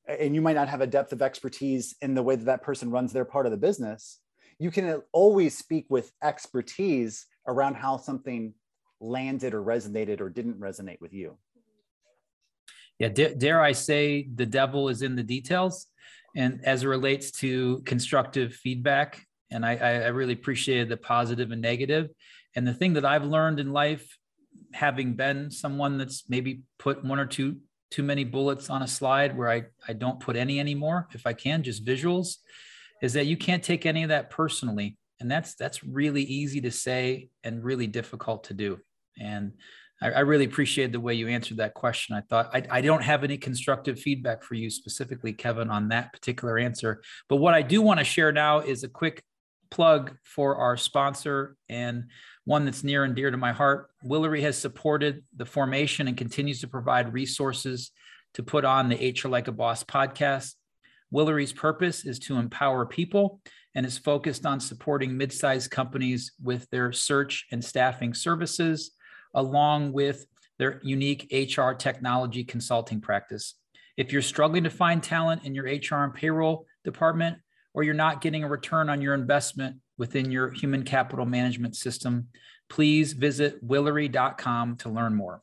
and 0.08 0.34
you 0.36 0.42
might 0.42 0.56
not 0.56 0.70
have 0.70 0.82
a 0.82 0.88
depth 0.88 1.14
of 1.14 1.22
expertise 1.22 1.96
in 2.02 2.14
the 2.14 2.24
way 2.24 2.36
that 2.36 2.46
that 2.46 2.64
person 2.64 2.92
runs 2.92 3.12
their 3.12 3.26
part 3.26 3.46
of 3.46 3.52
the 3.52 3.58
business, 3.58 4.20
you 4.60 4.72
can 4.72 5.02
always 5.14 5.58
speak 5.58 5.86
with 5.90 6.12
expertise 6.24 7.26
around 7.48 7.76
how 7.76 7.98
something 7.98 8.54
landed 9.00 9.54
or 9.54 9.64
resonated 9.64 10.20
or 10.20 10.30
didn't 10.30 10.60
resonate 10.60 11.00
with 11.00 11.14
you. 11.14 11.38
Yeah, 12.98 13.10
dare, 13.10 13.34
dare 13.34 13.62
I 13.62 13.72
say 13.72 14.28
the 14.34 14.46
devil 14.46 14.90
is 14.90 15.02
in 15.02 15.16
the 15.16 15.24
details? 15.24 15.88
And 16.36 16.62
as 16.64 16.84
it 16.84 16.88
relates 16.88 17.32
to 17.40 17.82
constructive 17.86 18.54
feedback, 18.54 19.26
and 19.52 19.66
I, 19.66 19.78
I 19.78 20.08
really 20.08 20.34
appreciated 20.34 20.90
the 20.90 20.98
positive 20.98 21.52
and. 21.52 22.10
And 22.56 22.68
the 22.68 22.74
thing 22.74 22.94
that 22.94 23.06
I've 23.06 23.26
learned 23.26 23.60
in 23.60 23.74
life, 23.74 24.18
having 24.74 25.16
been 25.16 25.50
someone 25.50 25.98
that's 25.98 26.26
maybe 26.30 26.62
put 26.78 27.04
one 27.04 27.20
or 27.20 27.26
two 27.26 27.58
too 27.90 28.04
many 28.04 28.24
bullets 28.24 28.70
on 28.70 28.84
a 28.84 28.88
slide 28.88 29.36
where 29.36 29.50
I, 29.50 29.64
I 29.88 29.94
don't 29.94 30.20
put 30.20 30.36
any 30.36 30.60
anymore, 30.60 31.08
if 31.14 31.26
I 31.26 31.34
can, 31.34 31.64
just 31.64 31.84
visuals, 31.84 32.36
is 33.02 33.14
that 33.14 33.26
you 33.26 33.36
can't 33.36 33.64
take 33.64 33.86
any 33.86 34.04
of 34.04 34.10
that 34.10 34.30
personally. 34.30 34.98
And 35.20 35.30
that's 35.30 35.56
that's 35.56 35.84
really 35.84 36.24
easy 36.24 36.62
to 36.62 36.72
say 36.72 37.30
and 37.44 37.64
really 37.64 37.88
difficult 37.88 38.46
to 38.46 38.54
do. 38.54 38.80
And 39.20 39.54
I, 40.02 40.12
I 40.12 40.20
really 40.22 40.46
appreciate 40.46 40.92
the 40.92 41.00
way 41.00 41.14
you 41.14 41.28
answered 41.28 41.58
that 41.58 41.74
question. 41.74 42.16
I 42.16 42.22
thought 42.22 42.50
I, 42.54 42.64
I 42.70 42.82
don't 42.82 43.04
have 43.04 43.24
any 43.24 43.38
constructive 43.38 44.00
feedback 44.00 44.44
for 44.44 44.56
you 44.56 44.70
specifically, 44.70 45.34
Kevin, 45.34 45.70
on 45.70 45.90
that 45.90 46.14
particular 46.14 46.58
answer. 46.58 47.02
But 47.28 47.38
what 47.38 47.54
I 47.54 47.62
do 47.62 47.82
want 47.82 48.00
to 48.00 48.04
share 48.04 48.32
now 48.32 48.60
is 48.60 48.84
a 48.84 48.90
quick 48.90 49.24
plug 49.72 50.16
for 50.24 50.56
our 50.58 50.78
sponsor 50.78 51.56
and 51.70 52.06
one 52.46 52.66
that's 52.66 52.84
near 52.84 53.04
and 53.04 53.16
dear 53.16 53.30
to 53.30 53.38
my 53.38 53.52
heart. 53.52 53.90
Willory 54.04 54.42
has 54.42 54.58
supported 54.58 55.24
the 55.36 55.46
formation 55.46 56.08
and 56.08 56.18
continues 56.18 56.62
to 56.62 56.68
provide 56.68 57.14
resources 57.14 57.92
to 58.34 58.44
put 58.44 58.66
on 58.66 58.90
the 58.90 59.16
HR 59.16 59.28
Like 59.28 59.48
a 59.48 59.52
Boss 59.52 59.84
podcast. 59.84 60.56
Willory's 61.12 61.54
purpose 61.54 62.06
is 62.06 62.20
to 62.20 62.38
empower 62.38 62.86
people 62.86 63.42
and 63.76 63.86
is 63.86 63.98
focused 63.98 64.46
on 64.46 64.60
supporting 64.60 65.16
mid-sized 65.16 65.70
companies 65.70 66.32
with 66.42 66.68
their 66.70 66.92
search 66.92 67.46
and 67.52 67.64
staffing 67.64 68.14
services, 68.14 68.92
along 69.34 69.94
with 69.94 70.26
their 70.58 70.80
unique 70.84 71.32
HR 71.32 71.72
technology 71.72 72.44
consulting 72.44 73.02
practice. 73.02 73.56
If 73.98 74.12
you're 74.12 74.22
struggling 74.22 74.64
to 74.64 74.70
find 74.70 75.02
talent 75.02 75.44
in 75.44 75.56
your 75.56 75.66
HR 75.66 76.04
and 76.04 76.14
payroll 76.14 76.66
department, 76.84 77.38
or 77.74 77.84
you're 77.84 77.94
not 77.94 78.22
getting 78.22 78.44
a 78.44 78.48
return 78.48 78.90
on 78.90 79.02
your 79.02 79.14
investment 79.14 79.78
within 79.98 80.32
your 80.32 80.52
human 80.52 80.84
capital 80.84 81.26
management 81.26 81.76
system, 81.76 82.28
please 82.70 83.14
visit 83.14 83.66
willory.com 83.66 84.78
to 84.78 84.90
learn 84.90 85.16
more. 85.16 85.42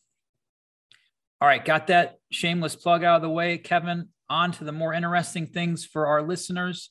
All 1.40 1.49
right, 1.49 1.64
got 1.64 1.88
that 1.88 2.16
shameless 2.31 2.76
plug 2.76 3.05
out 3.05 3.16
of 3.16 3.23
the 3.23 3.31
way. 3.31 3.59
Kevin, 3.59 4.09
on 4.28 4.52
to 4.52 4.64
the 4.64 4.73
more 4.73 4.95
interesting 4.95 5.47
things 5.47 5.85
for 5.85 6.07
our 6.07 6.23
listeners. 6.23 6.90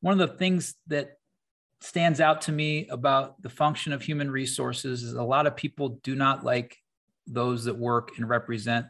One 0.00 0.20
of 0.20 0.28
the 0.28 0.36
things 0.36 0.74
that 0.88 1.18
stands 1.80 2.20
out 2.20 2.42
to 2.42 2.52
me 2.52 2.86
about 2.88 3.40
the 3.42 3.48
function 3.48 3.92
of 3.92 4.02
human 4.02 4.30
resources 4.30 5.02
is 5.02 5.12
a 5.12 5.22
lot 5.22 5.46
of 5.46 5.56
people 5.56 6.00
do 6.02 6.14
not 6.14 6.44
like 6.44 6.76
those 7.26 7.64
that 7.64 7.76
work 7.76 8.12
and 8.16 8.28
represent 8.28 8.86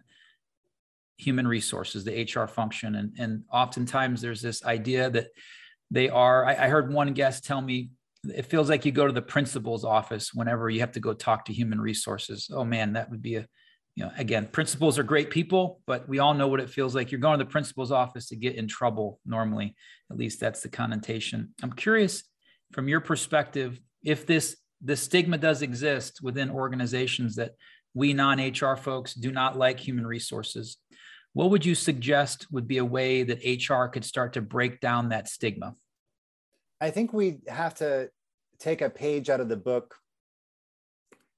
human 1.16 1.48
resources, 1.48 2.04
the 2.04 2.22
HR 2.22 2.46
function. 2.46 2.94
And, 2.94 3.14
and 3.18 3.44
oftentimes 3.52 4.20
there's 4.20 4.42
this 4.42 4.64
idea 4.64 5.10
that 5.10 5.28
they 5.90 6.08
are, 6.08 6.44
I, 6.44 6.66
I 6.66 6.68
heard 6.68 6.92
one 6.92 7.12
guest 7.12 7.44
tell 7.44 7.60
me, 7.60 7.90
it 8.24 8.46
feels 8.46 8.68
like 8.68 8.84
you 8.84 8.92
go 8.92 9.06
to 9.06 9.12
the 9.12 9.22
principal's 9.22 9.84
office 9.84 10.34
whenever 10.34 10.68
you 10.68 10.80
have 10.80 10.92
to 10.92 11.00
go 11.00 11.14
talk 11.14 11.44
to 11.46 11.52
human 11.52 11.80
resources. 11.80 12.50
Oh 12.52 12.64
man, 12.64 12.94
that 12.94 13.10
would 13.10 13.22
be 13.22 13.36
a, 13.36 13.46
you 13.94 14.04
know, 14.04 14.10
again, 14.18 14.46
principals 14.46 14.98
are 14.98 15.04
great 15.04 15.30
people, 15.30 15.80
but 15.86 16.06
we 16.08 16.18
all 16.18 16.34
know 16.34 16.48
what 16.48 16.60
it 16.60 16.68
feels 16.68 16.94
like. 16.94 17.10
You're 17.10 17.20
going 17.20 17.38
to 17.38 17.44
the 17.44 17.50
principal's 17.50 17.92
office 17.92 18.28
to 18.28 18.36
get 18.36 18.56
in 18.56 18.68
trouble 18.68 19.20
normally. 19.24 19.74
At 20.10 20.18
least 20.18 20.38
that's 20.38 20.60
the 20.60 20.68
connotation. 20.68 21.54
I'm 21.62 21.72
curious 21.72 22.24
from 22.76 22.88
your 22.88 23.00
perspective, 23.00 23.80
if 24.04 24.26
this 24.26 24.54
the 24.82 24.94
stigma 24.94 25.38
does 25.38 25.62
exist 25.62 26.20
within 26.22 26.50
organizations 26.50 27.36
that 27.36 27.52
we 27.94 28.12
non-HR 28.12 28.76
folks 28.76 29.14
do 29.14 29.32
not 29.32 29.56
like 29.56 29.80
human 29.80 30.06
resources, 30.06 30.76
what 31.32 31.48
would 31.48 31.64
you 31.64 31.74
suggest 31.74 32.46
would 32.52 32.68
be 32.68 32.76
a 32.76 32.84
way 32.84 33.22
that 33.22 33.42
HR 33.42 33.86
could 33.86 34.04
start 34.04 34.34
to 34.34 34.42
break 34.42 34.80
down 34.80 35.08
that 35.08 35.26
stigma? 35.26 35.72
I 36.78 36.90
think 36.90 37.14
we 37.14 37.38
have 37.48 37.74
to 37.76 38.10
take 38.58 38.82
a 38.82 38.90
page 38.90 39.30
out 39.30 39.40
of 39.40 39.48
the 39.48 39.56
book 39.56 39.94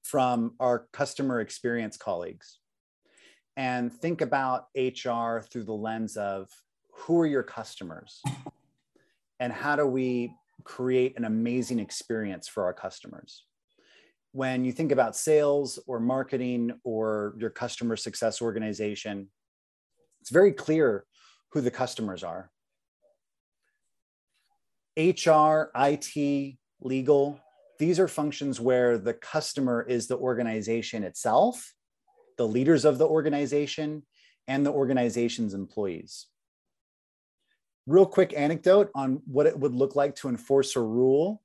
from 0.03 0.55
our 0.59 0.87
customer 0.91 1.39
experience 1.39 1.95
colleagues 1.95 2.59
and 3.55 3.93
think 3.93 4.19
about 4.19 4.65
HR 4.75 5.39
through 5.39 5.63
the 5.63 5.71
lens 5.71 6.17
of 6.17 6.49
who 6.91 7.21
are 7.21 7.25
your 7.25 7.43
customers 7.43 8.21
and 9.39 9.53
how 9.53 9.77
do 9.77 9.85
we 9.85 10.33
create 10.63 11.17
an 11.17 11.25
amazing 11.25 11.79
experience 11.79 12.47
for 12.47 12.63
our 12.63 12.73
customers. 12.73 13.45
When 14.31 14.63
you 14.63 14.71
think 14.71 14.91
about 14.91 15.15
sales 15.15 15.79
or 15.87 15.99
marketing 15.99 16.73
or 16.83 17.35
your 17.37 17.49
customer 17.49 17.95
success 17.95 18.41
organization, 18.41 19.29
it's 20.21 20.29
very 20.29 20.53
clear 20.53 21.05
who 21.51 21.61
the 21.61 21.71
customers 21.71 22.23
are. 22.23 22.51
HR, 24.97 25.71
IT, 25.75 26.57
legal, 26.81 27.39
these 27.79 27.99
are 27.99 28.09
functions 28.09 28.59
where 28.59 28.97
the 28.97 29.13
customer 29.13 29.81
is 29.81 30.07
the 30.07 30.17
organization 30.17 31.03
itself, 31.03 31.73
the 32.37 32.47
leaders 32.47 32.83
of 32.83 32.97
the 32.97 33.07
organization, 33.07 34.03
and 34.47 34.65
the 34.65 34.71
organization's 34.71 35.53
employees. 35.53 36.27
Real 37.89 38.05
quick 38.05 38.35
anecdote 38.37 38.91
on 38.93 39.19
what 39.25 39.47
it 39.47 39.59
would 39.59 39.73
look 39.73 39.95
like 39.95 40.13
to 40.17 40.29
enforce 40.29 40.75
a 40.75 40.79
rule 40.79 41.41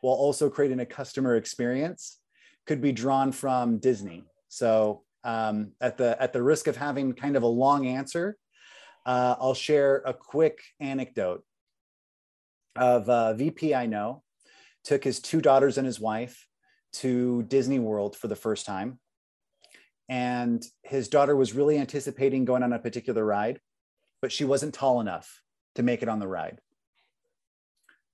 while 0.00 0.14
also 0.14 0.48
creating 0.48 0.80
a 0.80 0.86
customer 0.86 1.36
experience 1.36 2.18
could 2.66 2.80
be 2.80 2.92
drawn 2.92 3.30
from 3.30 3.76
Disney. 3.76 4.24
So 4.48 5.02
um, 5.22 5.72
at 5.82 5.98
the 5.98 6.16
at 6.18 6.32
the 6.32 6.42
risk 6.42 6.66
of 6.66 6.78
having 6.78 7.12
kind 7.12 7.36
of 7.36 7.42
a 7.42 7.46
long 7.46 7.86
answer, 7.86 8.38
uh, 9.04 9.36
I'll 9.38 9.52
share 9.52 10.02
a 10.06 10.14
quick 10.14 10.60
anecdote 10.80 11.44
of 12.74 13.10
a 13.10 13.34
VP 13.36 13.74
I 13.74 13.84
know 13.84 14.22
took 14.82 15.04
his 15.04 15.20
two 15.20 15.42
daughters 15.42 15.76
and 15.76 15.86
his 15.86 16.00
wife 16.00 16.46
to 16.94 17.42
Disney 17.42 17.80
World 17.80 18.16
for 18.16 18.28
the 18.28 18.36
first 18.36 18.64
time. 18.64 18.98
And 20.08 20.64
his 20.84 21.08
daughter 21.08 21.36
was 21.36 21.52
really 21.52 21.76
anticipating 21.76 22.46
going 22.46 22.62
on 22.62 22.72
a 22.72 22.78
particular 22.78 23.26
ride, 23.26 23.60
but 24.22 24.32
she 24.32 24.46
wasn't 24.46 24.72
tall 24.72 25.02
enough 25.02 25.42
to 25.76 25.82
make 25.82 26.02
it 26.02 26.08
on 26.08 26.18
the 26.18 26.28
ride. 26.28 26.60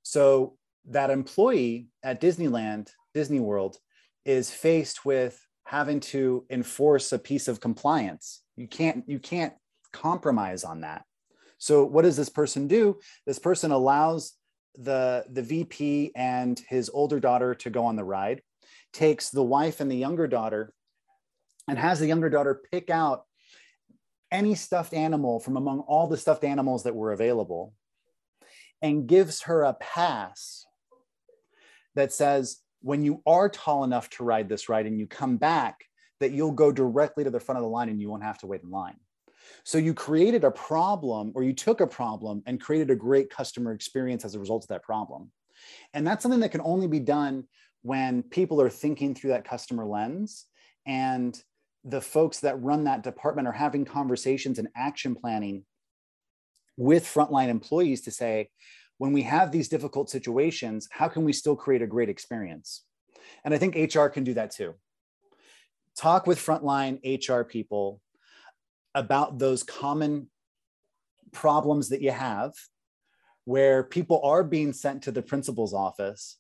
So 0.03 0.57
that 0.87 1.11
employee 1.11 1.89
at 2.03 2.21
Disneyland, 2.21 2.91
Disney 3.15 3.41
World, 3.41 3.77
is 4.25 4.51
faced 4.51 5.05
with 5.05 5.41
having 5.65 6.01
to 6.01 6.45
enforce 6.51 7.13
a 7.13 7.19
piece 7.19 7.49
of 7.49 7.61
compliance. 7.61 8.43
You 8.57 8.67
can't 8.67 9.05
you 9.07 9.19
can't 9.19 9.55
compromise 9.93 10.65
on 10.65 10.81
that. 10.83 11.05
So 11.59 11.85
what 11.85 12.03
does 12.03 12.17
this 12.17 12.29
person 12.29 12.67
do? 12.67 12.99
This 13.27 13.39
person 13.39 13.71
allows 13.71 14.35
the 14.77 15.25
the 15.31 15.43
VP 15.43 16.13
and 16.17 16.61
his 16.69 16.91
older 16.93 17.21
daughter 17.21 17.55
to 17.57 17.71
go 17.71 17.85
on 17.85 17.97
the 17.97 18.05
ride, 18.05 18.43
takes 18.93 19.31
the 19.31 19.43
wife 19.43 19.81
and 19.81 19.91
the 19.91 19.97
younger 19.97 20.27
daughter 20.27 20.73
and 21.69 21.79
has 21.79 22.01
the 22.01 22.07
younger 22.07 22.29
daughter 22.29 22.61
pick 22.71 22.91
out 22.91 23.25
any 24.33 24.55
stuffed 24.55 24.95
animal 24.95 25.39
from 25.39 25.57
among 25.57 25.81
all 25.81 26.09
the 26.09 26.17
stuffed 26.17 26.43
animals 26.43 26.83
that 26.83 26.97
were 26.97 27.13
available 27.13 27.75
and 28.81 29.07
gives 29.07 29.43
her 29.43 29.63
a 29.63 29.75
pass 29.75 30.67
that 31.95 32.13
says 32.13 32.59
when 32.81 33.05
you 33.05 33.23
are 33.27 33.49
tall 33.49 33.85
enough 33.85 34.11
to 34.11 34.25
ride 34.25 34.49
this 34.49 34.69
ride 34.69 34.87
and 34.87 34.99
you 34.99 35.07
come 35.07 35.37
back, 35.37 35.85
that 36.19 36.33
you'll 36.33 36.53
go 36.53 36.73
directly 36.73 37.25
to 37.25 37.31
the 37.31 37.41
front 37.41 37.59
of 37.59 37.63
the 37.63 37.69
line 37.69 37.89
and 37.89 38.01
you 38.01 38.09
won't 38.11 38.23
have 38.23 38.39
to 38.39 38.47
wait 38.47 38.63
in 38.63 38.71
line. 38.71 38.97
So 39.65 39.79
you 39.79 39.95
created 39.95 40.45
a 40.45 40.51
problem 40.51 41.33
or 41.35 41.43
you 41.43 41.53
took 41.53 41.81
a 41.81 41.87
problem 41.87 42.43
and 42.47 42.61
created 42.61 42.91
a 42.91 42.97
great 42.97 43.31
customer 43.31 43.73
experience 43.73 44.25
as 44.25 44.35
a 44.35 44.41
result 44.41 44.65
of 44.65 44.69
that 44.69 44.83
problem. 44.83 45.31
And 45.95 46.07
that's 46.07 46.23
something 46.23 46.41
that 46.41 46.53
can 46.53 46.61
only 46.63 46.87
be 46.87 47.01
done 47.01 47.45
when 47.83 48.23
people 48.23 48.61
are 48.61 48.71
thinking 48.71 49.15
through 49.15 49.31
that 49.31 49.45
customer 49.45 49.85
lens 49.85 50.47
and 50.87 51.41
the 51.85 52.01
folks 52.01 52.41
that 52.41 52.63
run 52.63 52.85
that 52.85 53.03
department 53.03 53.49
are 53.49 53.53
having 53.53 53.85
conversations 53.85 54.59
and 54.59 54.69
action 54.77 55.15
planning 55.15 55.65
with 56.77 57.05
frontline 57.05 57.49
employees 57.49 58.03
to 58.03 58.11
say, 58.11 58.51
when 58.99 59.13
we 59.13 59.23
have 59.23 59.51
these 59.51 59.69
difficult 59.69 60.09
situations, 60.09 60.89
how 60.91 61.09
can 61.09 61.25
we 61.25 61.33
still 61.33 61.57
create 61.57 61.83
a 61.83 61.87
great 61.87 62.09
experience? 62.09 62.85
And 63.45 63.53
I 63.53 63.59
think 63.59 63.95
HR 63.95 64.07
can 64.07 64.25
do 64.25 64.35
that 64.35 64.53
too. 64.53 64.75
Talk 65.97 66.27
with 66.27 66.39
frontline 66.39 67.01
HR 67.05 67.43
people 67.43 68.01
about 68.95 69.39
those 69.39 69.63
common 69.63 70.29
problems 71.33 71.89
that 71.89 72.03
you 72.03 72.13
have 72.13 72.53
where 73.45 73.83
people 73.83 74.21
are 74.23 74.45
being 74.45 74.73
sent 74.73 75.03
to 75.03 75.11
the 75.11 75.23
principal's 75.23 75.75
office 75.75 76.39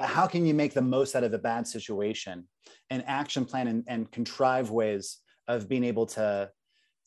how 0.00 0.26
can 0.26 0.44
you 0.44 0.54
make 0.54 0.74
the 0.74 0.82
most 0.82 1.14
out 1.14 1.24
of 1.24 1.32
a 1.32 1.38
bad 1.38 1.66
situation 1.66 2.48
and 2.90 3.04
action 3.06 3.44
plan 3.44 3.68
and, 3.68 3.84
and 3.86 4.10
contrive 4.10 4.70
ways 4.70 5.18
of 5.46 5.68
being 5.68 5.84
able 5.84 6.06
to 6.06 6.50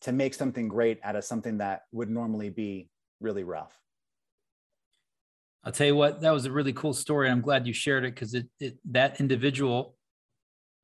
to 0.02 0.12
make 0.12 0.34
something 0.34 0.68
great 0.68 1.00
out 1.04 1.16
of 1.16 1.24
something 1.24 1.58
that 1.58 1.82
would 1.92 2.10
normally 2.10 2.50
be 2.50 2.90
really 3.20 3.44
rough 3.44 3.78
I'll 5.64 5.74
tell 5.74 5.88
you 5.88 5.98
what, 5.98 6.22
that 6.22 6.32
was 6.32 6.46
a 6.46 6.52
really 6.52 6.72
cool 6.72 6.94
story. 6.94 7.30
I'm 7.30 7.42
glad 7.42 7.68
you 7.68 7.74
shared 7.74 8.06
it 8.06 8.14
because 8.16 8.34
it, 8.34 8.48
it, 8.58 8.78
that 8.92 9.20
individual 9.20 9.98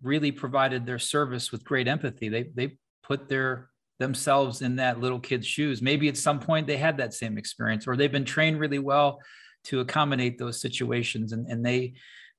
really 0.02 0.30
provided 0.30 0.86
their 0.86 1.00
service 1.00 1.54
with 1.54 1.64
great 1.64 1.88
empathy. 1.88 2.28
They 2.28 2.52
they 2.54 2.78
put 3.02 3.30
their 3.30 3.70
themselves 4.00 4.62
in 4.62 4.76
that 4.78 5.00
little 5.00 5.22
kid's 5.22 5.48
shoes. 5.48 5.82
Maybe 5.82 6.10
at 6.10 6.18
some 6.18 6.38
point 6.38 6.68
they 6.68 6.76
had 6.76 6.98
that 6.98 7.14
same 7.14 7.38
experience, 7.38 7.88
or 7.88 7.96
they've 7.96 8.12
been 8.12 8.26
trained 8.26 8.60
really 8.60 8.80
well 8.80 9.20
to 9.66 9.80
accommodate 9.80 10.38
those 10.38 10.62
situations, 10.62 11.34
and 11.34 11.48
and 11.48 11.66
they 11.66 11.94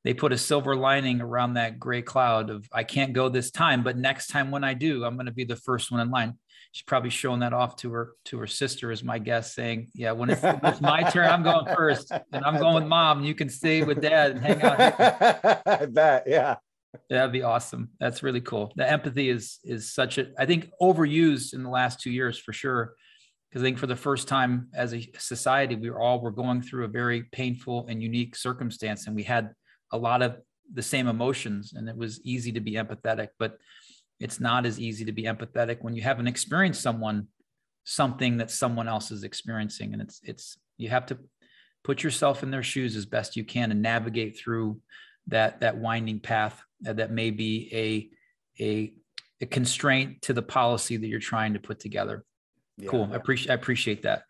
they 0.04 0.14
put 0.14 0.32
a 0.32 0.38
silver 0.38 0.76
lining 0.76 1.20
around 1.20 1.54
that 1.54 1.78
gray 1.78 2.02
cloud 2.02 2.50
of 2.50 2.68
I 2.72 2.84
can't 2.84 3.14
go 3.14 3.28
this 3.28 3.50
time, 3.50 3.82
but 3.82 3.96
next 3.96 4.28
time 4.28 4.50
when 4.50 4.62
I 4.62 4.74
do, 4.74 5.04
I'm 5.04 5.14
going 5.14 5.26
to 5.26 5.32
be 5.32 5.44
the 5.44 5.56
first 5.56 5.90
one 5.90 6.00
in 6.00 6.10
line. 6.10 6.34
she's 6.72 6.84
probably 6.84 7.10
showing 7.10 7.40
that 7.40 7.54
off 7.54 7.76
to 7.76 7.90
her 7.92 8.12
to 8.26 8.38
her 8.38 8.46
sister, 8.46 8.90
is 8.90 9.02
my 9.02 9.18
guess, 9.18 9.54
saying, 9.54 9.88
"Yeah, 9.94 10.12
when 10.12 10.30
it's, 10.30 10.42
when 10.42 10.60
it's 10.62 10.80
my 10.80 11.02
turn, 11.10 11.28
I'm 11.28 11.42
going 11.42 11.74
first, 11.74 12.10
and 12.10 12.44
I'm 12.44 12.58
going 12.60 12.74
with 12.74 12.84
mom. 12.84 13.18
And 13.18 13.26
you 13.26 13.34
can 13.34 13.48
stay 13.48 13.82
with 13.82 14.02
dad 14.02 14.32
and 14.32 14.40
hang 14.40 14.62
out." 14.62 15.62
I 15.66 15.86
bet, 15.86 16.24
yeah. 16.26 16.56
That'd 17.10 17.32
be 17.32 17.42
awesome. 17.42 17.90
That's 17.98 18.22
really 18.22 18.40
cool. 18.40 18.72
The 18.76 18.88
empathy 18.88 19.28
is 19.28 19.58
is 19.64 19.92
such 19.92 20.18
a 20.18 20.28
I 20.38 20.46
think 20.46 20.70
overused 20.80 21.54
in 21.54 21.62
the 21.62 21.70
last 21.70 22.00
two 22.00 22.10
years 22.10 22.38
for 22.38 22.52
sure. 22.52 22.94
Because 23.54 23.62
I 23.62 23.68
think 23.68 23.78
for 23.78 23.86
the 23.86 23.94
first 23.94 24.26
time 24.26 24.66
as 24.74 24.92
a 24.92 25.08
society, 25.16 25.76
we 25.76 25.88
all 25.88 26.20
were 26.20 26.32
going 26.32 26.60
through 26.60 26.86
a 26.86 26.88
very 26.88 27.22
painful 27.22 27.86
and 27.88 28.02
unique 28.02 28.34
circumstance, 28.34 29.06
and 29.06 29.14
we 29.14 29.22
had 29.22 29.52
a 29.92 29.96
lot 29.96 30.22
of 30.22 30.38
the 30.72 30.82
same 30.82 31.06
emotions, 31.06 31.72
and 31.72 31.88
it 31.88 31.96
was 31.96 32.20
easy 32.24 32.50
to 32.50 32.58
be 32.58 32.72
empathetic. 32.72 33.28
But 33.38 33.58
it's 34.18 34.40
not 34.40 34.66
as 34.66 34.80
easy 34.80 35.04
to 35.04 35.12
be 35.12 35.22
empathetic 35.22 35.82
when 35.82 35.94
you 35.94 36.02
haven't 36.02 36.26
experienced 36.26 36.82
someone 36.82 37.28
something 37.84 38.38
that 38.38 38.50
someone 38.50 38.88
else 38.88 39.12
is 39.12 39.22
experiencing, 39.22 39.92
and 39.92 40.02
it's 40.02 40.20
it's 40.24 40.58
you 40.76 40.88
have 40.88 41.06
to 41.06 41.18
put 41.84 42.02
yourself 42.02 42.42
in 42.42 42.50
their 42.50 42.64
shoes 42.64 42.96
as 42.96 43.06
best 43.06 43.36
you 43.36 43.44
can 43.44 43.70
and 43.70 43.80
navigate 43.80 44.36
through 44.36 44.80
that 45.28 45.60
that 45.60 45.76
winding 45.76 46.18
path 46.18 46.60
uh, 46.88 46.92
that 46.92 47.12
may 47.12 47.30
be 47.30 47.70
a 47.72 48.64
a, 48.64 48.94
a 49.40 49.46
constraint 49.46 50.22
to 50.22 50.32
the 50.32 50.42
policy 50.42 50.96
that 50.96 51.06
you're 51.06 51.20
trying 51.20 51.52
to 51.52 51.60
put 51.60 51.78
together. 51.78 52.24
Yeah. 52.76 52.90
Cool. 52.90 53.08
I 53.12 53.16
appreciate 53.16 53.50
I 53.50 53.54
appreciate 53.54 54.02
that. 54.02 54.24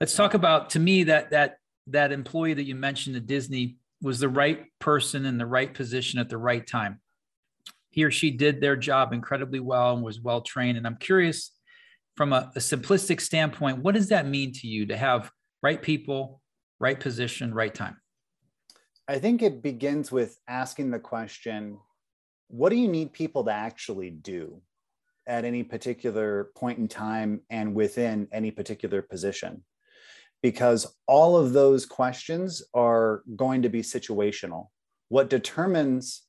Let's 0.00 0.14
talk 0.14 0.34
about 0.34 0.70
to 0.70 0.78
me 0.78 1.04
that 1.04 1.30
that 1.30 1.56
that 1.88 2.12
employee 2.12 2.54
that 2.54 2.64
you 2.64 2.74
mentioned 2.74 3.16
at 3.16 3.26
Disney 3.26 3.76
was 4.02 4.20
the 4.20 4.28
right 4.28 4.66
person 4.78 5.26
in 5.26 5.38
the 5.38 5.46
right 5.46 5.72
position 5.72 6.18
at 6.18 6.28
the 6.28 6.38
right 6.38 6.66
time. 6.66 7.00
He 7.90 8.04
or 8.04 8.10
she 8.10 8.30
did 8.30 8.60
their 8.60 8.76
job 8.76 9.12
incredibly 9.12 9.60
well 9.60 9.94
and 9.94 10.02
was 10.02 10.20
well 10.20 10.40
trained. 10.40 10.78
And 10.78 10.86
I'm 10.86 10.96
curious 10.96 11.52
from 12.16 12.32
a, 12.32 12.50
a 12.54 12.60
simplistic 12.60 13.20
standpoint, 13.20 13.78
what 13.78 13.94
does 13.94 14.08
that 14.08 14.26
mean 14.26 14.52
to 14.52 14.66
you 14.66 14.86
to 14.86 14.96
have 14.96 15.30
right 15.62 15.80
people, 15.80 16.40
right 16.78 16.98
position, 16.98 17.52
right 17.52 17.74
time? 17.74 17.96
I 19.08 19.18
think 19.18 19.42
it 19.42 19.62
begins 19.62 20.12
with 20.12 20.38
asking 20.46 20.90
the 20.92 21.00
question 21.00 21.78
what 22.46 22.70
do 22.70 22.76
you 22.76 22.88
need 22.88 23.12
people 23.12 23.44
to 23.44 23.52
actually 23.52 24.10
do 24.10 24.60
at 25.26 25.44
any 25.44 25.62
particular 25.62 26.50
point 26.56 26.78
in 26.78 26.88
time 26.88 27.40
and 27.50 27.74
within 27.74 28.28
any 28.32 28.50
particular 28.50 29.02
position? 29.02 29.64
Because 30.42 30.94
all 31.06 31.36
of 31.36 31.52
those 31.52 31.84
questions 31.86 32.62
are 32.72 33.22
going 33.36 33.62
to 33.62 33.68
be 33.68 33.82
situational. 33.82 34.68
What 35.08 35.30
determines 35.30 36.22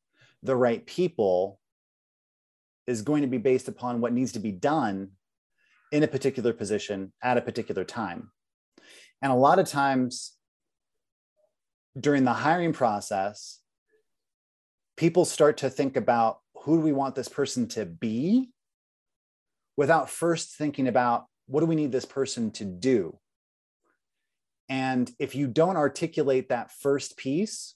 the 0.43 0.55
right 0.55 0.86
people 0.86 1.60
is 2.88 3.01
going 3.01 3.21
to 3.21 3.27
be 3.27 3.38
based 3.38 3.67
upon 3.67 4.01
what 4.01 4.13
needs 4.13 4.33
to 4.33 4.39
be 4.39 4.51
done 4.51 5.12
in 5.91 6.03
a 6.03 6.07
particular 6.07 6.53
position 6.53 7.13
at 7.21 7.38
a 7.38 7.41
particular 7.41 7.83
time. 7.83 8.31
And 9.21 9.31
a 9.31 9.36
lot 9.36 9.60
of 9.60 9.67
times, 9.67 10.33
during 12.00 12.24
the 12.24 12.33
hiring 12.33 12.74
process, 12.74 13.60
people 14.98 15.25
start 15.25 15.57
to 15.57 15.69
think 15.69 15.98
about 15.98 16.39
who 16.55 16.77
do 16.77 16.81
we 16.81 16.91
want 16.91 17.15
this 17.15 17.27
person 17.27 17.67
to 17.69 17.86
be 17.86 18.50
without 19.81 20.11
first 20.11 20.55
thinking 20.55 20.88
about 20.88 21.25
what 21.47 21.61
do 21.61 21.65
we 21.65 21.73
need 21.73 21.91
this 21.91 22.05
person 22.05 22.51
to 22.51 22.63
do. 22.63 23.17
And 24.69 25.09
if 25.17 25.33
you 25.33 25.47
don't 25.47 25.75
articulate 25.75 26.50
that 26.50 26.69
first 26.69 27.17
piece, 27.17 27.73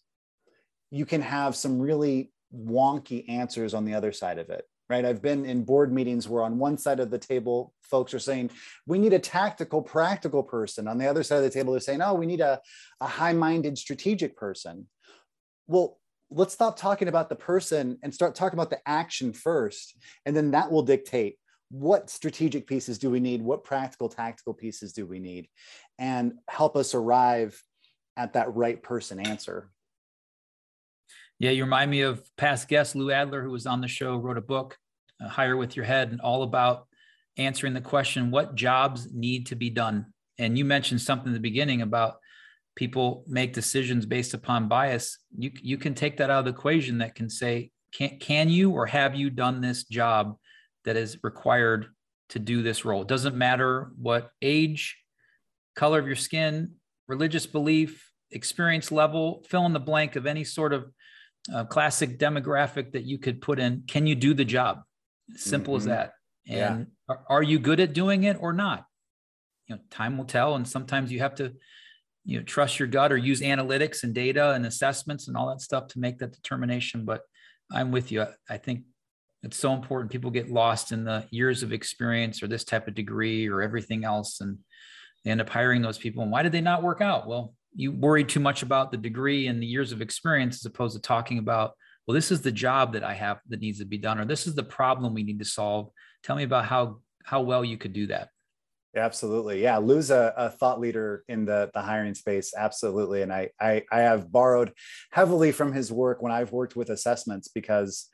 you 0.91 1.07
can 1.07 1.23
have 1.23 1.55
some 1.55 1.79
really 1.79 2.31
wonky 2.55 3.27
answers 3.27 3.73
on 3.73 3.85
the 3.85 3.95
other 3.95 4.11
side 4.11 4.37
of 4.37 4.51
it 4.51 4.67
right? 4.87 5.03
I've 5.03 5.23
been 5.23 5.45
in 5.45 5.63
board 5.63 5.91
meetings 5.91 6.29
where 6.29 6.43
on 6.43 6.59
one 6.59 6.77
side 6.77 6.99
of 6.99 7.09
the 7.09 7.17
table, 7.17 7.73
folks 7.81 8.13
are 8.13 8.19
saying, 8.19 8.51
we 8.85 8.99
need 8.99 9.13
a 9.13 9.17
tactical, 9.17 9.81
practical 9.81 10.43
person. 10.43 10.87
On 10.87 10.99
the 10.99 11.07
other 11.07 11.23
side 11.23 11.37
of 11.37 11.43
the 11.43 11.49
table, 11.49 11.73
they're 11.73 11.79
saying, 11.79 12.03
oh, 12.03 12.13
we 12.13 12.27
need 12.27 12.39
a, 12.39 12.61
a 13.01 13.07
high 13.07 13.33
minded, 13.33 13.79
strategic 13.79 14.37
person. 14.37 14.85
Well, 15.65 15.97
let's 16.29 16.53
stop 16.53 16.77
talking 16.77 17.07
about 17.07 17.29
the 17.29 17.35
person 17.35 17.97
and 18.03 18.13
start 18.13 18.35
talking 18.35 18.59
about 18.59 18.69
the 18.69 18.87
action 18.87 19.33
first. 19.33 19.97
And 20.23 20.35
then 20.35 20.51
that 20.51 20.71
will 20.71 20.83
dictate 20.83 21.39
what 21.79 22.09
strategic 22.09 22.67
pieces 22.67 22.97
do 22.97 23.09
we 23.09 23.19
need? 23.19 23.41
What 23.41 23.65
practical, 23.65 24.07
tactical 24.07 24.53
pieces 24.53 24.93
do 24.93 25.05
we 25.05 25.19
need? 25.19 25.49
And 25.99 26.33
help 26.47 26.77
us 26.77 26.95
arrive 26.95 27.61
at 28.15 28.33
that 28.33 28.55
right 28.55 28.81
person 28.81 29.19
answer. 29.19 29.69
Yeah, 31.37 31.51
you 31.51 31.65
remind 31.65 31.91
me 31.91 32.01
of 32.01 32.23
past 32.37 32.69
guest 32.69 32.95
Lou 32.95 33.11
Adler, 33.11 33.43
who 33.43 33.51
was 33.51 33.65
on 33.65 33.81
the 33.81 33.89
show, 33.89 34.15
wrote 34.15 34.37
a 34.37 34.41
book, 34.41 34.77
uh, 35.21 35.27
Hire 35.27 35.57
with 35.57 35.75
Your 35.75 35.83
Head, 35.83 36.11
and 36.11 36.21
all 36.21 36.43
about 36.43 36.87
answering 37.35 37.73
the 37.73 37.81
question, 37.81 38.31
what 38.31 38.55
jobs 38.55 39.13
need 39.13 39.47
to 39.47 39.55
be 39.55 39.69
done? 39.69 40.05
And 40.39 40.57
you 40.57 40.63
mentioned 40.63 41.01
something 41.01 41.27
in 41.27 41.33
the 41.33 41.39
beginning 41.41 41.81
about 41.81 42.19
people 42.77 43.25
make 43.27 43.51
decisions 43.51 44.05
based 44.05 44.33
upon 44.33 44.69
bias. 44.69 45.17
You, 45.37 45.51
you 45.61 45.77
can 45.77 45.93
take 45.93 46.15
that 46.17 46.29
out 46.29 46.39
of 46.39 46.45
the 46.45 46.51
equation 46.51 46.99
that 46.99 47.15
can 47.15 47.29
say, 47.29 47.71
can, 47.93 48.17
can 48.19 48.47
you 48.47 48.71
or 48.71 48.85
have 48.85 49.13
you 49.13 49.29
done 49.29 49.59
this 49.59 49.83
job 49.83 50.37
that 50.85 50.95
is 50.95 51.17
required 51.23 51.87
to 52.29 52.39
do 52.39 52.63
this 52.63 52.85
role? 52.85 53.01
It 53.01 53.07
doesn't 53.07 53.35
matter 53.35 53.91
what 53.97 54.31
age, 54.41 54.97
color 55.75 55.99
of 55.99 56.07
your 56.07 56.15
skin, 56.15 56.75
religious 57.07 57.45
belief, 57.45 58.09
experience 58.31 58.91
level, 58.91 59.43
fill 59.47 59.65
in 59.65 59.73
the 59.73 59.79
blank 59.79 60.15
of 60.15 60.25
any 60.25 60.43
sort 60.43 60.73
of 60.73 60.91
a 61.53 61.65
classic 61.65 62.17
demographic 62.17 62.93
that 62.93 63.03
you 63.03 63.17
could 63.17 63.41
put 63.41 63.59
in 63.59 63.83
can 63.87 64.07
you 64.07 64.15
do 64.15 64.33
the 64.33 64.45
job 64.45 64.81
simple 65.35 65.73
mm-hmm. 65.73 65.81
as 65.81 65.85
that 65.85 66.13
and 66.47 66.79
yeah. 66.79 66.85
are, 67.09 67.23
are, 67.29 67.43
you 67.43 67.59
good 67.59 67.79
at 67.79 67.93
doing 67.93 68.23
it 68.23 68.37
or 68.39 68.53
not 68.53 68.85
you 69.67 69.75
know 69.75 69.81
time 69.89 70.17
will 70.17 70.25
tell 70.25 70.55
and 70.55 70.67
sometimes 70.67 71.11
you 71.11 71.19
have 71.19 71.35
to 71.35 71.53
you 72.23 72.37
know 72.37 72.43
trust 72.43 72.79
your 72.79 72.87
gut 72.87 73.11
or 73.11 73.17
use 73.17 73.41
analytics 73.41 74.03
and 74.03 74.13
data 74.13 74.51
and 74.51 74.65
assessments 74.65 75.27
and 75.27 75.37
all 75.37 75.47
that 75.47 75.61
stuff 75.61 75.87
to 75.87 75.99
make 75.99 76.17
that 76.17 76.33
determination 76.33 77.05
but 77.05 77.21
i'm 77.71 77.91
with 77.91 78.11
you 78.11 78.25
i 78.49 78.57
think 78.57 78.81
it's 79.45 79.57
so 79.57 79.73
important 79.73 80.11
people 80.11 80.31
get 80.31 80.49
lost 80.49 80.91
in 80.91 81.03
the 81.03 81.25
years 81.29 81.63
of 81.63 81.71
experience 81.71 82.41
or 82.41 82.47
this 82.47 82.63
type 82.63 82.87
of 82.87 82.95
degree 82.95 83.47
or 83.47 83.61
everything 83.61 84.03
else 84.03 84.41
and 84.41 84.57
they 85.23 85.31
end 85.31 85.41
up 85.41 85.49
hiring 85.49 85.81
those 85.81 85.97
people. 85.97 86.21
And 86.21 86.31
why 86.31 86.43
did 86.43 86.51
they 86.51 86.61
not 86.61 86.83
work 86.83 87.01
out? 87.01 87.27
Well 87.27 87.53
you 87.75 87.91
worry 87.91 88.23
too 88.23 88.39
much 88.39 88.63
about 88.63 88.91
the 88.91 88.97
degree 88.97 89.47
and 89.47 89.61
the 89.61 89.67
years 89.67 89.91
of 89.91 90.01
experience 90.01 90.55
as 90.55 90.65
opposed 90.65 90.95
to 90.95 91.01
talking 91.01 91.37
about 91.37 91.73
well 92.07 92.15
this 92.15 92.31
is 92.31 92.41
the 92.41 92.51
job 92.51 92.93
that 92.93 93.03
i 93.03 93.13
have 93.13 93.39
that 93.49 93.59
needs 93.59 93.79
to 93.79 93.85
be 93.85 93.97
done 93.97 94.17
or 94.19 94.25
this 94.25 94.47
is 94.47 94.55
the 94.55 94.63
problem 94.63 95.13
we 95.13 95.23
need 95.23 95.39
to 95.39 95.45
solve. 95.45 95.89
Tell 96.23 96.35
me 96.35 96.43
about 96.43 96.65
how 96.65 96.99
how 97.23 97.41
well 97.41 97.65
you 97.65 97.77
could 97.77 97.93
do 97.93 98.07
that. 98.07 98.29
Absolutely. 98.95 99.61
Yeah. 99.61 99.77
Lou's 99.77 100.09
a, 100.09 100.33
a 100.37 100.49
thought 100.49 100.79
leader 100.79 101.23
in 101.27 101.43
the 101.43 101.69
the 101.73 101.81
hiring 101.81 102.15
space. 102.15 102.53
Absolutely. 102.55 103.21
And 103.23 103.33
I, 103.33 103.49
I 103.59 103.83
i 103.91 103.99
have 103.99 104.31
borrowed 104.31 104.71
heavily 105.11 105.51
from 105.51 105.73
his 105.73 105.91
work 105.91 106.21
when 106.21 106.31
i've 106.31 106.51
worked 106.51 106.75
with 106.75 106.89
assessments 106.89 107.49
because 107.49 108.09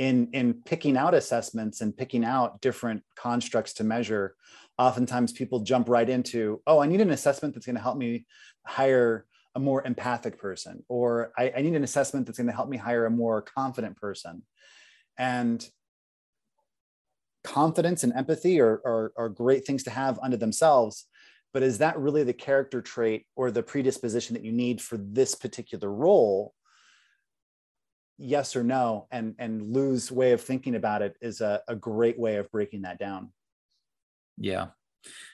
in 0.00 0.28
in 0.32 0.54
picking 0.64 0.96
out 0.96 1.14
assessments 1.14 1.80
and 1.82 1.96
picking 1.96 2.24
out 2.24 2.60
different 2.60 3.02
constructs 3.16 3.74
to 3.74 3.84
measure 3.84 4.34
oftentimes 4.78 5.30
people 5.30 5.60
jump 5.60 5.88
right 5.88 6.08
into 6.08 6.60
oh 6.66 6.80
i 6.80 6.86
need 6.86 7.02
an 7.02 7.10
assessment 7.10 7.54
that's 7.54 7.66
going 7.66 7.76
to 7.76 7.82
help 7.82 7.98
me 7.98 8.24
hire 8.64 9.26
a 9.54 9.60
more 9.60 9.84
empathic 9.84 10.38
person 10.38 10.82
or 10.88 11.32
I, 11.36 11.52
I 11.56 11.62
need 11.62 11.74
an 11.74 11.84
assessment 11.84 12.26
that's 12.26 12.38
going 12.38 12.46
to 12.46 12.54
help 12.54 12.68
me 12.68 12.76
hire 12.76 13.06
a 13.06 13.10
more 13.10 13.42
confident 13.42 13.96
person. 13.96 14.42
And 15.18 15.66
confidence 17.42 18.04
and 18.04 18.12
empathy 18.12 18.60
are, 18.60 18.80
are, 18.84 19.12
are 19.16 19.28
great 19.28 19.66
things 19.66 19.82
to 19.84 19.90
have 19.90 20.18
unto 20.22 20.36
themselves 20.36 21.06
but 21.52 21.62
is 21.62 21.78
that 21.78 21.98
really 21.98 22.22
the 22.22 22.32
character 22.32 22.80
trait 22.80 23.26
or 23.34 23.50
the 23.50 23.62
predisposition 23.62 24.34
that 24.34 24.44
you 24.44 24.52
need 24.52 24.80
for 24.80 24.96
this 24.98 25.34
particular 25.34 25.90
role 25.90 26.54
yes 28.20 28.54
or 28.54 28.62
no 28.62 29.06
and 29.10 29.34
and 29.38 29.72
lou's 29.72 30.12
way 30.12 30.32
of 30.32 30.40
thinking 30.40 30.74
about 30.74 31.02
it 31.02 31.16
is 31.20 31.40
a, 31.40 31.62
a 31.68 31.74
great 31.74 32.18
way 32.18 32.36
of 32.36 32.50
breaking 32.50 32.82
that 32.82 32.98
down 32.98 33.32
yeah 34.36 34.68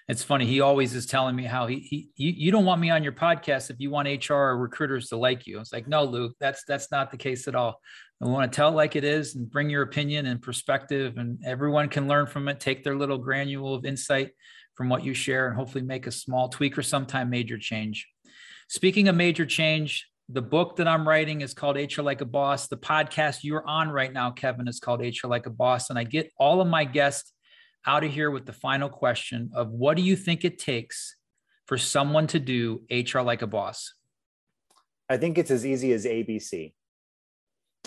it's 0.09 0.23
funny. 0.23 0.47
He 0.47 0.61
always 0.61 0.95
is 0.95 1.07
telling 1.07 1.35
me 1.35 1.45
how 1.45 1.67
he, 1.67 1.81
he 1.81 2.11
you, 2.17 2.31
you 2.31 2.53
don't 2.53 2.65
want 2.65 2.81
me 2.81 2.91
on 2.91 3.03
your 3.03 3.13
podcast 3.13 3.71
if 3.71 3.81
you 3.81 3.91
want 3.91 4.29
HR 4.29 4.35
or 4.35 4.59
recruiters 4.59 5.09
to 5.09 5.17
like 5.17 5.47
you. 5.47 5.59
It's 5.59 5.73
like, 5.73 5.89
no, 5.89 6.05
Luke, 6.05 6.37
that's 6.39 6.63
that's 6.65 6.91
not 6.93 7.11
the 7.11 7.17
case 7.17 7.49
at 7.49 7.57
all. 7.57 7.81
I 8.23 8.27
want 8.27 8.51
to 8.51 8.55
tell 8.55 8.69
it 8.69 8.77
like 8.77 8.97
it 8.97 9.05
is 9.05 9.35
and 9.35 9.51
bring 9.51 9.69
your 9.69 9.83
opinion 9.83 10.27
and 10.27 10.41
perspective, 10.41 11.19
and 11.19 11.39
everyone 11.45 11.89
can 11.89 12.07
learn 12.07 12.27
from 12.27 12.49
it. 12.49 12.61
Take 12.61 12.85
their 12.85 12.97
little 12.97 13.19
granule 13.19 13.75
of 13.75 13.85
insight 13.85 14.31
from 14.75 14.89
what 14.89 15.05
you 15.05 15.13
share, 15.13 15.49
and 15.49 15.57
hopefully 15.57 15.83
make 15.83 16.07
a 16.07 16.13
small 16.13 16.49
tweak 16.49 16.79
or 16.79 16.83
sometime 16.83 17.29
major 17.29 17.59
change. 17.59 18.09
Speaking 18.69 19.09
of 19.09 19.17
major 19.17 19.47
change, 19.47 20.07
the 20.29 20.43
book 20.43 20.77
that 20.77 20.89
I'm 20.89 21.07
writing 21.07 21.41
is 21.41 21.55
called 21.55 21.77
HR 21.77 22.03
Like 22.03 22.21
a 22.21 22.25
Boss. 22.25 22.67
The 22.67 22.77
podcast 22.77 23.39
you're 23.43 23.67
on 23.67 23.91
right 23.91 24.13
now, 24.13 24.33
Kevin, 24.33 24.67
is 24.67 24.81
called 24.81 25.01
HR 25.01 25.29
Like 25.29 25.47
a 25.47 25.51
Boss, 25.51 25.91
and 25.91 25.99
I 25.99 26.05
get 26.05 26.33
all 26.39 26.61
of 26.61 26.67
my 26.67 26.85
guests 26.85 27.33
out 27.87 28.03
of 28.03 28.11
here 28.11 28.31
with 28.31 28.47
the 28.47 28.53
final 28.53 28.89
question 28.89 29.51
of 29.55 29.71
what 29.71 29.97
do 29.97 30.03
you 30.03 30.17
think 30.17 30.45
it 30.45 30.59
takes 30.59 31.15
for 31.67 31.79
someone 31.79 32.27
to 32.29 32.41
do 32.41 32.83
HR 32.91 33.21
like 33.21 33.43
a 33.43 33.47
boss? 33.47 33.95
I 35.09 35.17
think 35.17 35.39
it's 35.39 35.53
as 35.53 35.65
easy 35.65 35.93
as 35.93 36.05
ABC. 36.05 36.73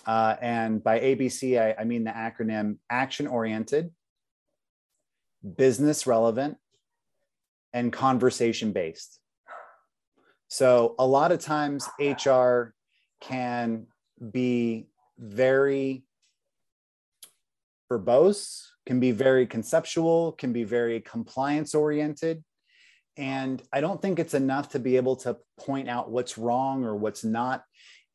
Uh, 0.05 0.35
and 0.41 0.81
by 0.81 0.99
ABC, 0.99 1.61
I, 1.61 1.81
I 1.81 1.83
mean 1.83 2.05
the 2.05 2.11
acronym 2.11 2.77
action 2.89 3.27
oriented, 3.27 3.91
business 5.57 6.07
relevant, 6.07 6.57
and 7.73 7.91
conversation 7.91 8.71
based. 8.71 9.19
So 10.49 10.95
a 10.97 11.05
lot 11.05 11.31
of 11.31 11.39
times 11.39 11.87
HR 11.99 12.73
can 13.21 13.85
be 14.31 14.87
very 15.19 16.03
verbose, 17.91 18.63
can 18.87 18.99
be 18.99 19.11
very 19.11 19.45
conceptual, 19.45 20.31
can 20.31 20.51
be 20.51 20.63
very 20.63 21.01
compliance 21.01 21.75
oriented. 21.75 22.43
And 23.15 23.61
I 23.71 23.79
don't 23.79 24.01
think 24.01 24.17
it's 24.17 24.33
enough 24.33 24.69
to 24.69 24.79
be 24.79 24.97
able 24.97 25.17
to 25.17 25.37
point 25.59 25.87
out 25.87 26.09
what's 26.09 26.37
wrong 26.37 26.83
or 26.83 26.95
what's 26.95 27.23
not 27.23 27.63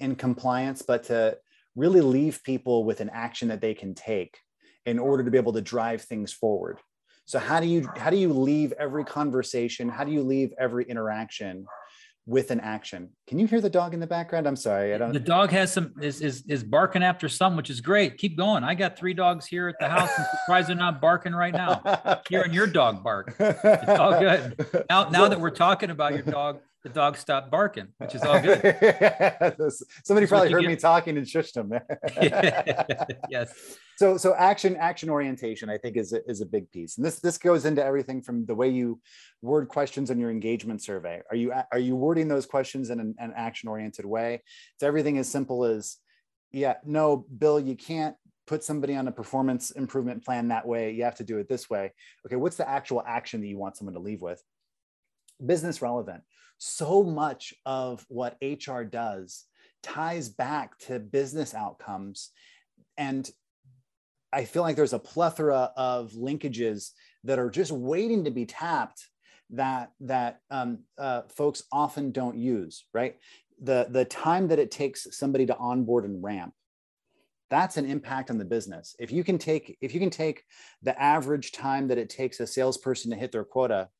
in 0.00 0.16
compliance, 0.16 0.82
but 0.82 1.04
to 1.04 1.38
really 1.76 2.00
leave 2.00 2.42
people 2.42 2.84
with 2.84 3.00
an 3.00 3.10
action 3.12 3.48
that 3.48 3.60
they 3.60 3.74
can 3.74 3.94
take 3.94 4.38
in 4.86 4.98
order 4.98 5.22
to 5.22 5.30
be 5.30 5.38
able 5.38 5.52
to 5.52 5.60
drive 5.60 6.02
things 6.02 6.32
forward. 6.32 6.80
So 7.26 7.38
how 7.38 7.60
do 7.60 7.66
you 7.66 7.88
how 7.96 8.10
do 8.10 8.16
you 8.16 8.32
leave 8.32 8.72
every 8.72 9.04
conversation? 9.04 9.88
How 9.88 10.04
do 10.04 10.12
you 10.12 10.22
leave 10.22 10.52
every 10.58 10.84
interaction 10.84 11.66
with 12.26 12.50
an 12.50 12.60
action. 12.60 13.10
Can 13.26 13.38
you 13.38 13.46
hear 13.46 13.60
the 13.60 13.70
dog 13.70 13.92
in 13.92 14.00
the 14.00 14.06
background? 14.06 14.46
I'm 14.46 14.56
sorry. 14.56 14.94
I 14.94 14.98
don't. 14.98 15.12
The 15.12 15.20
dog 15.20 15.50
has 15.50 15.72
some 15.72 15.92
is 16.00 16.20
is 16.20 16.44
is 16.48 16.64
barking 16.64 17.02
after 17.02 17.28
some, 17.28 17.56
which 17.56 17.70
is 17.70 17.80
great. 17.80 18.16
Keep 18.16 18.36
going. 18.36 18.64
I 18.64 18.74
got 18.74 18.96
three 18.96 19.14
dogs 19.14 19.46
here 19.46 19.68
at 19.68 19.76
the 19.78 19.88
house. 19.88 20.10
I'm 20.16 20.24
surprised 20.38 20.68
they're 20.68 20.76
not 20.76 21.00
barking 21.00 21.34
right 21.34 21.52
now. 21.52 21.82
okay. 21.84 22.20
Hearing 22.28 22.52
your 22.52 22.66
dog 22.66 23.02
bark. 23.02 23.34
It's 23.64 24.00
all 24.00 24.18
good. 24.18 24.66
Now 24.88 25.08
now 25.10 25.28
that 25.28 25.40
we're 25.40 25.50
talking 25.50 25.90
about 25.90 26.14
your 26.14 26.22
dog, 26.22 26.60
the 26.84 26.90
dog 26.90 27.16
stopped 27.16 27.50
barking, 27.50 27.88
which 27.96 28.14
is 28.14 28.22
all 28.22 28.38
good. 28.40 28.60
Somebody 30.04 30.26
probably 30.26 30.52
heard 30.52 30.60
get. 30.60 30.68
me 30.68 30.76
talking 30.76 31.16
and 31.16 31.26
shushed 31.26 31.56
him. 31.56 31.72
yes. 33.30 33.78
So 33.96 34.18
so 34.18 34.34
action 34.34 34.76
action 34.76 35.08
orientation 35.08 35.70
I 35.70 35.78
think 35.78 35.96
is 35.96 36.12
a, 36.12 36.22
is 36.30 36.42
a 36.42 36.46
big 36.46 36.70
piece, 36.70 36.98
and 36.98 37.06
this 37.06 37.20
this 37.20 37.38
goes 37.38 37.64
into 37.64 37.82
everything 37.82 38.20
from 38.20 38.44
the 38.44 38.54
way 38.54 38.68
you 38.68 39.00
word 39.40 39.68
questions 39.68 40.10
on 40.10 40.18
your 40.18 40.30
engagement 40.30 40.82
survey. 40.82 41.22
Are 41.30 41.36
you 41.36 41.54
are 41.72 41.78
you 41.78 41.96
wording 41.96 42.28
those 42.28 42.44
questions 42.44 42.90
in 42.90 43.00
an, 43.00 43.14
an 43.18 43.32
action 43.34 43.70
oriented 43.70 44.04
way? 44.04 44.42
It's 44.74 44.82
everything 44.82 45.16
as 45.16 45.28
simple 45.28 45.64
as, 45.64 45.96
yeah, 46.52 46.74
no, 46.84 47.24
Bill, 47.38 47.58
you 47.58 47.76
can't 47.76 48.14
put 48.46 48.62
somebody 48.62 48.94
on 48.94 49.08
a 49.08 49.12
performance 49.12 49.70
improvement 49.70 50.22
plan 50.22 50.48
that 50.48 50.66
way. 50.66 50.90
You 50.90 51.04
have 51.04 51.16
to 51.16 51.24
do 51.24 51.38
it 51.38 51.48
this 51.48 51.70
way. 51.70 51.94
Okay, 52.26 52.36
what's 52.36 52.56
the 52.56 52.68
actual 52.68 53.02
action 53.06 53.40
that 53.40 53.46
you 53.46 53.56
want 53.56 53.78
someone 53.78 53.94
to 53.94 54.00
leave 54.00 54.20
with? 54.20 54.42
Business 55.44 55.82
relevant 55.82 56.22
so 56.58 57.02
much 57.02 57.54
of 57.66 58.04
what 58.08 58.38
HR 58.42 58.82
does 58.82 59.44
ties 59.82 60.28
back 60.28 60.78
to 60.78 60.98
business 60.98 61.54
outcomes. 61.54 62.30
And 62.96 63.28
I 64.32 64.44
feel 64.44 64.62
like 64.62 64.76
there's 64.76 64.92
a 64.92 64.98
plethora 64.98 65.72
of 65.76 66.12
linkages 66.12 66.90
that 67.24 67.38
are 67.38 67.50
just 67.50 67.70
waiting 67.70 68.24
to 68.24 68.30
be 68.30 68.46
tapped 68.46 69.08
that 69.50 69.92
that 70.00 70.40
um, 70.50 70.80
uh, 70.98 71.22
folks 71.28 71.64
often 71.70 72.10
don't 72.10 72.38
use. 72.38 72.86
Right, 72.92 73.16
the 73.60 73.86
the 73.90 74.04
time 74.04 74.48
that 74.48 74.58
it 74.58 74.70
takes 74.70 75.06
somebody 75.16 75.46
to 75.46 75.56
onboard 75.56 76.04
and 76.04 76.24
ramp, 76.24 76.54
that's 77.50 77.76
an 77.76 77.84
impact 77.84 78.30
on 78.30 78.38
the 78.38 78.44
business. 78.44 78.96
If 78.98 79.12
you 79.12 79.22
can 79.22 79.38
take 79.38 79.76
if 79.80 79.94
you 79.94 80.00
can 80.00 80.10
take 80.10 80.42
the 80.82 81.00
average 81.00 81.52
time 81.52 81.88
that 81.88 81.98
it 81.98 82.08
takes 82.08 82.40
a 82.40 82.46
salesperson 82.46 83.10
to 83.10 83.16
hit 83.16 83.32
their 83.32 83.44
quota 83.44 83.90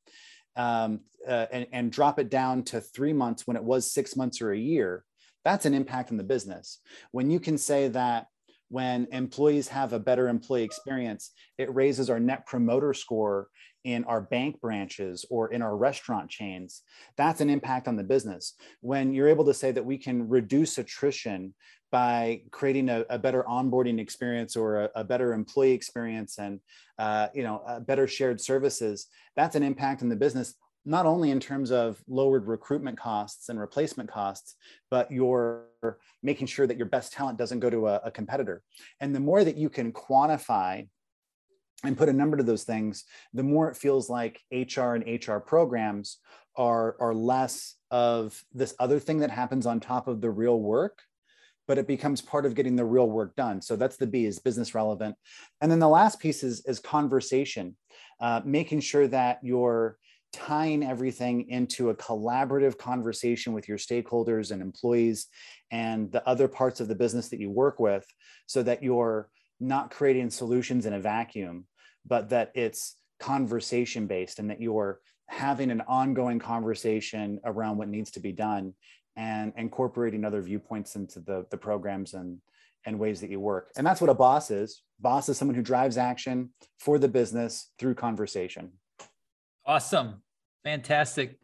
um, 0.55 1.01
uh, 1.27 1.47
and, 1.51 1.67
and 1.71 1.91
drop 1.91 2.19
it 2.19 2.29
down 2.29 2.63
to 2.63 2.81
three 2.81 3.13
months 3.13 3.47
when 3.47 3.57
it 3.57 3.63
was 3.63 3.91
six 3.91 4.15
months 4.15 4.41
or 4.41 4.51
a 4.51 4.57
year, 4.57 5.03
that's 5.43 5.65
an 5.65 5.73
impact 5.73 6.11
on 6.11 6.17
the 6.17 6.23
business. 6.23 6.79
When 7.11 7.29
you 7.29 7.39
can 7.39 7.57
say 7.57 7.87
that 7.89 8.27
when 8.69 9.07
employees 9.11 9.67
have 9.67 9.93
a 9.93 9.99
better 9.99 10.27
employee 10.27 10.63
experience, 10.63 11.31
it 11.57 11.73
raises 11.73 12.09
our 12.09 12.19
net 12.19 12.45
promoter 12.45 12.93
score 12.93 13.47
in 13.83 14.03
our 14.05 14.21
bank 14.21 14.59
branches 14.59 15.25
or 15.29 15.53
in 15.53 15.61
our 15.61 15.77
restaurant 15.77 16.29
chains. 16.29 16.81
That's 17.17 17.41
an 17.41 17.51
impact 17.51 17.87
on 17.87 17.95
the 17.95 18.03
business. 18.03 18.55
When 18.81 19.13
you're 19.13 19.27
able 19.29 19.45
to 19.45 19.53
say 19.53 19.71
that 19.71 19.85
we 19.85 19.97
can 19.97 20.27
reduce 20.27 20.79
attrition 20.79 21.53
by 21.91 22.41
creating 22.51 22.89
a, 22.89 23.05
a 23.09 23.19
better 23.19 23.45
onboarding 23.47 23.99
experience 23.99 24.55
or 24.55 24.85
a, 24.85 24.89
a 24.95 25.03
better 25.03 25.33
employee 25.33 25.73
experience 25.73 26.39
and 26.39 26.59
uh, 26.97 27.27
you 27.33 27.43
know 27.43 27.61
better 27.85 28.07
shared 28.07 28.41
services, 28.41 29.07
that's 29.35 29.55
an 29.55 29.63
impact 29.63 30.01
on 30.01 30.09
the 30.09 30.15
business 30.15 30.55
not 30.85 31.05
only 31.05 31.31
in 31.31 31.39
terms 31.39 31.71
of 31.71 32.01
lowered 32.07 32.47
recruitment 32.47 32.97
costs 32.97 33.49
and 33.49 33.59
replacement 33.59 34.09
costs, 34.09 34.55
but 34.91 35.11
you're 35.11 35.65
making 36.21 36.47
sure 36.47 36.67
that 36.67 36.77
your 36.77 36.85
best 36.85 37.11
talent 37.11 37.37
doesn't 37.37 37.59
go 37.59 37.69
to 37.69 37.87
a, 37.87 38.01
a, 38.05 38.11
competitor. 38.11 38.61
And 38.99 39.13
the 39.13 39.19
more 39.19 39.43
that 39.43 39.57
you 39.57 39.69
can 39.69 39.91
quantify 39.91 40.87
and 41.83 41.97
put 41.97 42.09
a 42.09 42.13
number 42.13 42.37
to 42.37 42.43
those 42.43 42.63
things, 42.63 43.05
the 43.33 43.43
more 43.43 43.69
it 43.69 43.77
feels 43.77 44.09
like 44.09 44.41
HR 44.51 44.93
and 44.93 45.27
HR 45.27 45.37
programs 45.37 46.19
are, 46.55 46.95
are 46.99 47.13
less 47.13 47.75
of 47.89 48.41
this 48.53 48.75
other 48.79 48.99
thing 48.99 49.19
that 49.19 49.31
happens 49.31 49.65
on 49.65 49.79
top 49.79 50.07
of 50.07 50.21
the 50.21 50.29
real 50.29 50.59
work 50.59 51.01
but 51.67 51.77
it 51.77 51.87
becomes 51.87 52.21
part 52.21 52.45
of 52.45 52.55
getting 52.55 52.75
the 52.75 52.85
real 52.85 53.09
work 53.09 53.35
done. 53.35 53.61
So 53.61 53.75
that's 53.75 53.97
the 53.97 54.07
B 54.07 54.25
is 54.25 54.39
business 54.39 54.75
relevant. 54.75 55.15
And 55.61 55.71
then 55.71 55.79
the 55.79 55.89
last 55.89 56.19
piece 56.19 56.43
is, 56.43 56.63
is 56.65 56.79
conversation, 56.79 57.75
uh, 58.19 58.41
making 58.45 58.81
sure 58.81 59.07
that 59.07 59.39
you're 59.41 59.97
tying 60.35 60.83
everything 60.83 61.49
into 61.49 61.89
a 61.89 61.95
collaborative 61.95 62.77
conversation 62.77 63.53
with 63.53 63.69
your 63.69 63.77
stakeholders 63.77 64.51
and 64.51 64.61
employees 64.61 65.27
and 65.71 66.11
the 66.11 66.27
other 66.27 66.49
parts 66.49 66.81
of 66.81 66.89
the 66.89 66.95
business 66.95 67.29
that 67.29 67.39
you 67.39 67.49
work 67.49 67.79
with 67.79 68.05
so 68.45 68.61
that 68.61 68.83
you're 68.83 69.29
not 69.61 69.91
creating 69.91 70.29
solutions 70.29 70.85
in 70.85 70.93
a 70.93 70.99
vacuum, 70.99 71.65
but 72.05 72.29
that 72.29 72.51
it's 72.53 72.97
conversation 73.21 74.07
based 74.07 74.39
and 74.39 74.49
that 74.49 74.61
you're 74.61 74.99
having 75.27 75.71
an 75.71 75.81
ongoing 75.87 76.37
conversation 76.37 77.39
around 77.45 77.77
what 77.77 77.87
needs 77.87 78.11
to 78.11 78.19
be 78.19 78.33
done 78.33 78.73
and 79.15 79.53
incorporating 79.55 80.25
other 80.25 80.41
viewpoints 80.41 80.97
into 80.97 81.21
the, 81.21 81.45
the 81.49 81.57
programs 81.57 82.13
and, 82.13 82.39
and 82.85 82.99
ways 82.99 83.21
that 83.21 83.29
you 83.29 83.39
work. 83.39 83.71
And 83.77 83.87
that's 83.87 84.01
what 84.01 84.09
a 84.09 84.13
boss 84.13 84.51
is. 84.51 84.83
Boss 84.99 85.29
is 85.29 85.37
someone 85.37 85.55
who 85.55 85.61
drives 85.61 85.97
action 85.97 86.49
for 86.77 86.99
the 86.99 87.07
business 87.07 87.71
through 87.79 87.95
conversation. 87.95 88.73
Awesome. 89.65 90.21
Fantastic. 90.65 91.37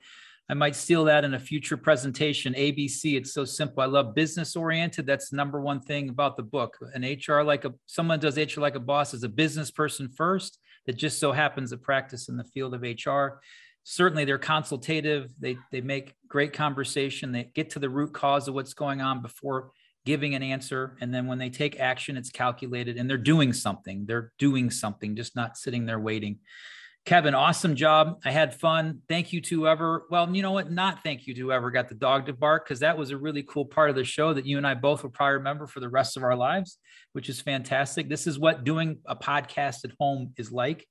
I 0.50 0.54
might 0.54 0.76
steal 0.76 1.06
that 1.06 1.24
in 1.24 1.34
a 1.36 1.40
future 1.40 1.78
presentation. 1.78 2.54
ABC, 2.56 3.16
it's 3.16 3.34
so 3.34 3.46
simple. 3.46 3.82
I 3.82 3.86
love 3.86 4.16
business 4.16 4.56
oriented. 4.56 5.06
That's 5.06 5.32
number 5.32 5.62
one 5.62 5.80
thing 5.80 6.10
about 6.10 6.36
the 6.36 6.44
book. 6.44 6.76
An 6.94 7.04
HR 7.04 7.44
like 7.44 7.64
a 7.64 7.74
someone 7.86 8.20
does 8.20 8.36
HR 8.36 8.60
like 8.60 8.76
a 8.76 8.80
boss 8.82 9.14
is 9.14 9.24
a 9.24 9.30
business 9.30 9.72
person 9.72 10.10
first 10.10 10.58
that 10.88 10.98
just 10.98 11.20
so 11.20 11.32
happens 11.32 11.70
to 11.70 11.78
practice 11.78 12.28
in 12.28 12.36
the 12.36 12.44
field 12.44 12.74
of 12.74 12.82
HR. 12.82 13.40
Certainly 13.84 14.26
they're 14.26 14.40
consultative. 14.40 15.32
They 15.40 15.56
they 15.72 15.82
make 15.82 16.16
great 16.28 16.52
conversation. 16.52 17.32
They 17.32 17.52
get 17.56 17.70
to 17.72 17.80
the 17.80 17.90
root 17.90 18.14
cause 18.14 18.48
of 18.48 18.56
what's 18.56 18.74
going 18.74 19.00
on 19.00 19.22
before 19.22 19.72
giving 20.04 20.34
an 20.34 20.44
answer. 20.44 20.98
And 21.00 21.14
then 21.14 21.28
when 21.28 21.38
they 21.38 21.52
take 21.52 21.80
action, 21.80 22.18
it's 22.18 22.32
calculated 22.32 22.98
and 22.98 23.10
they're 23.10 23.18
doing 23.18 23.54
something. 23.54 24.06
They're 24.08 24.34
doing 24.40 24.72
something, 24.72 25.16
just 25.16 25.36
not 25.36 25.58
sitting 25.58 25.86
there 25.86 26.00
waiting. 26.00 26.40
Kevin, 27.04 27.34
awesome 27.34 27.76
job. 27.76 28.20
I 28.24 28.30
had 28.30 28.54
fun. 28.54 29.02
Thank 29.10 29.34
you 29.34 29.42
to 29.42 29.60
whoever, 29.62 30.06
well, 30.12 30.34
you 30.34 30.44
know 30.44 30.52
what? 30.52 30.72
Not 30.72 31.02
thank 31.04 31.26
you 31.26 31.34
to 31.34 31.42
whoever 31.42 31.72
got 31.72 31.90
the 31.90 31.96
dog 31.96 32.28
to 32.28 32.34
bark, 32.34 32.64
because 32.66 32.82
that 32.82 32.96
was 32.96 33.10
a 33.10 33.18
really 33.18 33.42
cool 33.42 33.66
part 33.66 33.90
of 33.90 33.96
the 33.96 34.04
show 34.04 34.34
that 34.34 34.46
you 34.46 34.58
and 34.58 34.68
I 34.68 34.76
both 34.76 35.02
will 35.02 35.10
probably 35.10 35.34
remember 35.34 35.66
for 35.66 35.80
the 35.80 35.90
rest 35.90 36.16
of 36.16 36.24
our 36.24 36.36
lives, 36.36 36.78
which 37.14 37.28
is 37.28 37.42
fantastic. 37.42 38.08
This 38.08 38.28
is 38.28 38.38
what 38.38 38.64
doing 38.64 39.00
a 39.08 39.16
podcast 39.16 39.84
at 39.84 39.92
home 40.00 40.34
is 40.38 40.52
like. 40.52 40.86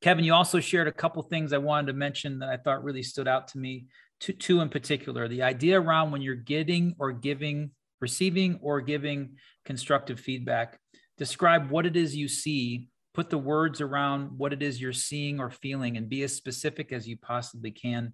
Kevin, 0.00 0.24
you 0.24 0.32
also 0.32 0.60
shared 0.60 0.88
a 0.88 0.92
couple 0.92 1.22
things 1.22 1.52
I 1.52 1.58
wanted 1.58 1.88
to 1.88 1.92
mention 1.92 2.38
that 2.38 2.48
I 2.48 2.56
thought 2.56 2.82
really 2.82 3.02
stood 3.02 3.28
out 3.28 3.48
to 3.48 3.58
me, 3.58 3.84
two, 4.20 4.32
two 4.32 4.62
in 4.62 4.70
particular. 4.70 5.28
The 5.28 5.42
idea 5.42 5.78
around 5.78 6.10
when 6.10 6.22
you're 6.22 6.36
getting 6.36 6.94
or 6.98 7.12
giving, 7.12 7.70
receiving 8.00 8.58
or 8.62 8.80
giving 8.80 9.36
constructive 9.66 10.18
feedback, 10.18 10.78
describe 11.18 11.70
what 11.70 11.84
it 11.84 11.96
is 11.96 12.16
you 12.16 12.28
see 12.28 12.88
put 13.14 13.30
the 13.30 13.38
words 13.38 13.80
around 13.80 14.30
what 14.36 14.52
it 14.52 14.62
is 14.62 14.80
you're 14.80 14.92
seeing 14.92 15.40
or 15.40 15.50
feeling 15.50 15.96
and 15.96 16.08
be 16.08 16.22
as 16.24 16.34
specific 16.34 16.92
as 16.92 17.08
you 17.08 17.16
possibly 17.16 17.70
can. 17.70 18.12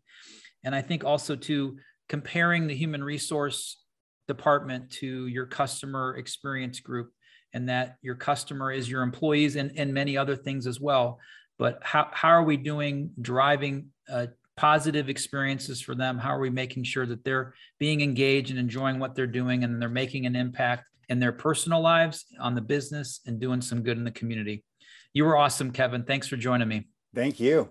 And 0.62 0.74
i 0.74 0.82
think 0.82 1.04
also 1.04 1.34
to 1.36 1.78
comparing 2.08 2.66
the 2.66 2.74
human 2.74 3.02
resource 3.02 3.82
department 4.28 4.90
to 4.90 5.26
your 5.26 5.46
customer 5.46 6.16
experience 6.16 6.80
group 6.80 7.12
and 7.52 7.68
that 7.68 7.96
your 8.02 8.14
customer 8.14 8.70
is 8.70 8.88
your 8.88 9.02
employees 9.02 9.56
and, 9.56 9.72
and 9.76 9.92
many 9.92 10.16
other 10.16 10.36
things 10.36 10.66
as 10.66 10.80
well. 10.80 11.18
But 11.58 11.80
how, 11.82 12.08
how 12.12 12.28
are 12.28 12.44
we 12.44 12.56
doing 12.56 13.10
driving 13.20 13.88
uh, 14.08 14.26
positive 14.56 15.08
experiences 15.08 15.80
for 15.80 15.94
them? 15.94 16.18
How 16.18 16.30
are 16.30 16.40
we 16.40 16.50
making 16.50 16.84
sure 16.84 17.06
that 17.06 17.24
they're 17.24 17.54
being 17.78 18.02
engaged 18.02 18.50
and 18.50 18.58
enjoying 18.58 18.98
what 18.98 19.14
they're 19.14 19.26
doing 19.26 19.64
and 19.64 19.80
they're 19.80 19.88
making 19.88 20.26
an 20.26 20.36
impact 20.36 20.84
in 21.08 21.18
their 21.18 21.32
personal 21.32 21.80
lives 21.80 22.26
on 22.38 22.54
the 22.54 22.60
business 22.60 23.20
and 23.26 23.40
doing 23.40 23.60
some 23.60 23.82
good 23.82 23.98
in 23.98 24.04
the 24.04 24.10
community 24.12 24.62
you 25.12 25.24
were 25.24 25.36
awesome, 25.36 25.72
Kevin. 25.72 26.04
Thanks 26.04 26.28
for 26.28 26.36
joining 26.36 26.68
me. 26.68 26.88
Thank 27.14 27.40
you. 27.40 27.70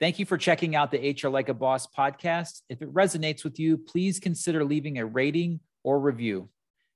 Thank 0.00 0.18
you 0.18 0.26
for 0.26 0.36
checking 0.36 0.74
out 0.74 0.90
the 0.90 1.16
HR 1.22 1.28
Like 1.28 1.48
a 1.48 1.54
Boss 1.54 1.86
podcast. 1.86 2.62
If 2.68 2.82
it 2.82 2.92
resonates 2.92 3.44
with 3.44 3.60
you, 3.60 3.78
please 3.78 4.18
consider 4.18 4.64
leaving 4.64 4.98
a 4.98 5.06
rating 5.06 5.60
or 5.84 6.00
review. 6.00 6.48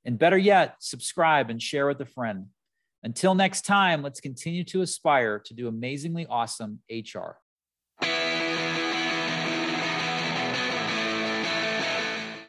And 0.05 0.19
better 0.19 0.39
yet, 0.39 0.77
subscribe 0.81 1.51
and 1.51 1.63
share 1.63 1.87
with 1.87 2.01
a 2.01 2.07
friend. 2.07 2.47
Until 3.05 3.35
next 3.35 3.63
time, 3.63 4.03
let's 4.03 4.21
continue 4.21 4.65
to 4.65 4.83
aspire 4.83 5.39
to 5.39 5.55
do 5.55 5.69
amazingly 5.69 6.27
awesome 6.27 6.81
HR. 6.91 7.39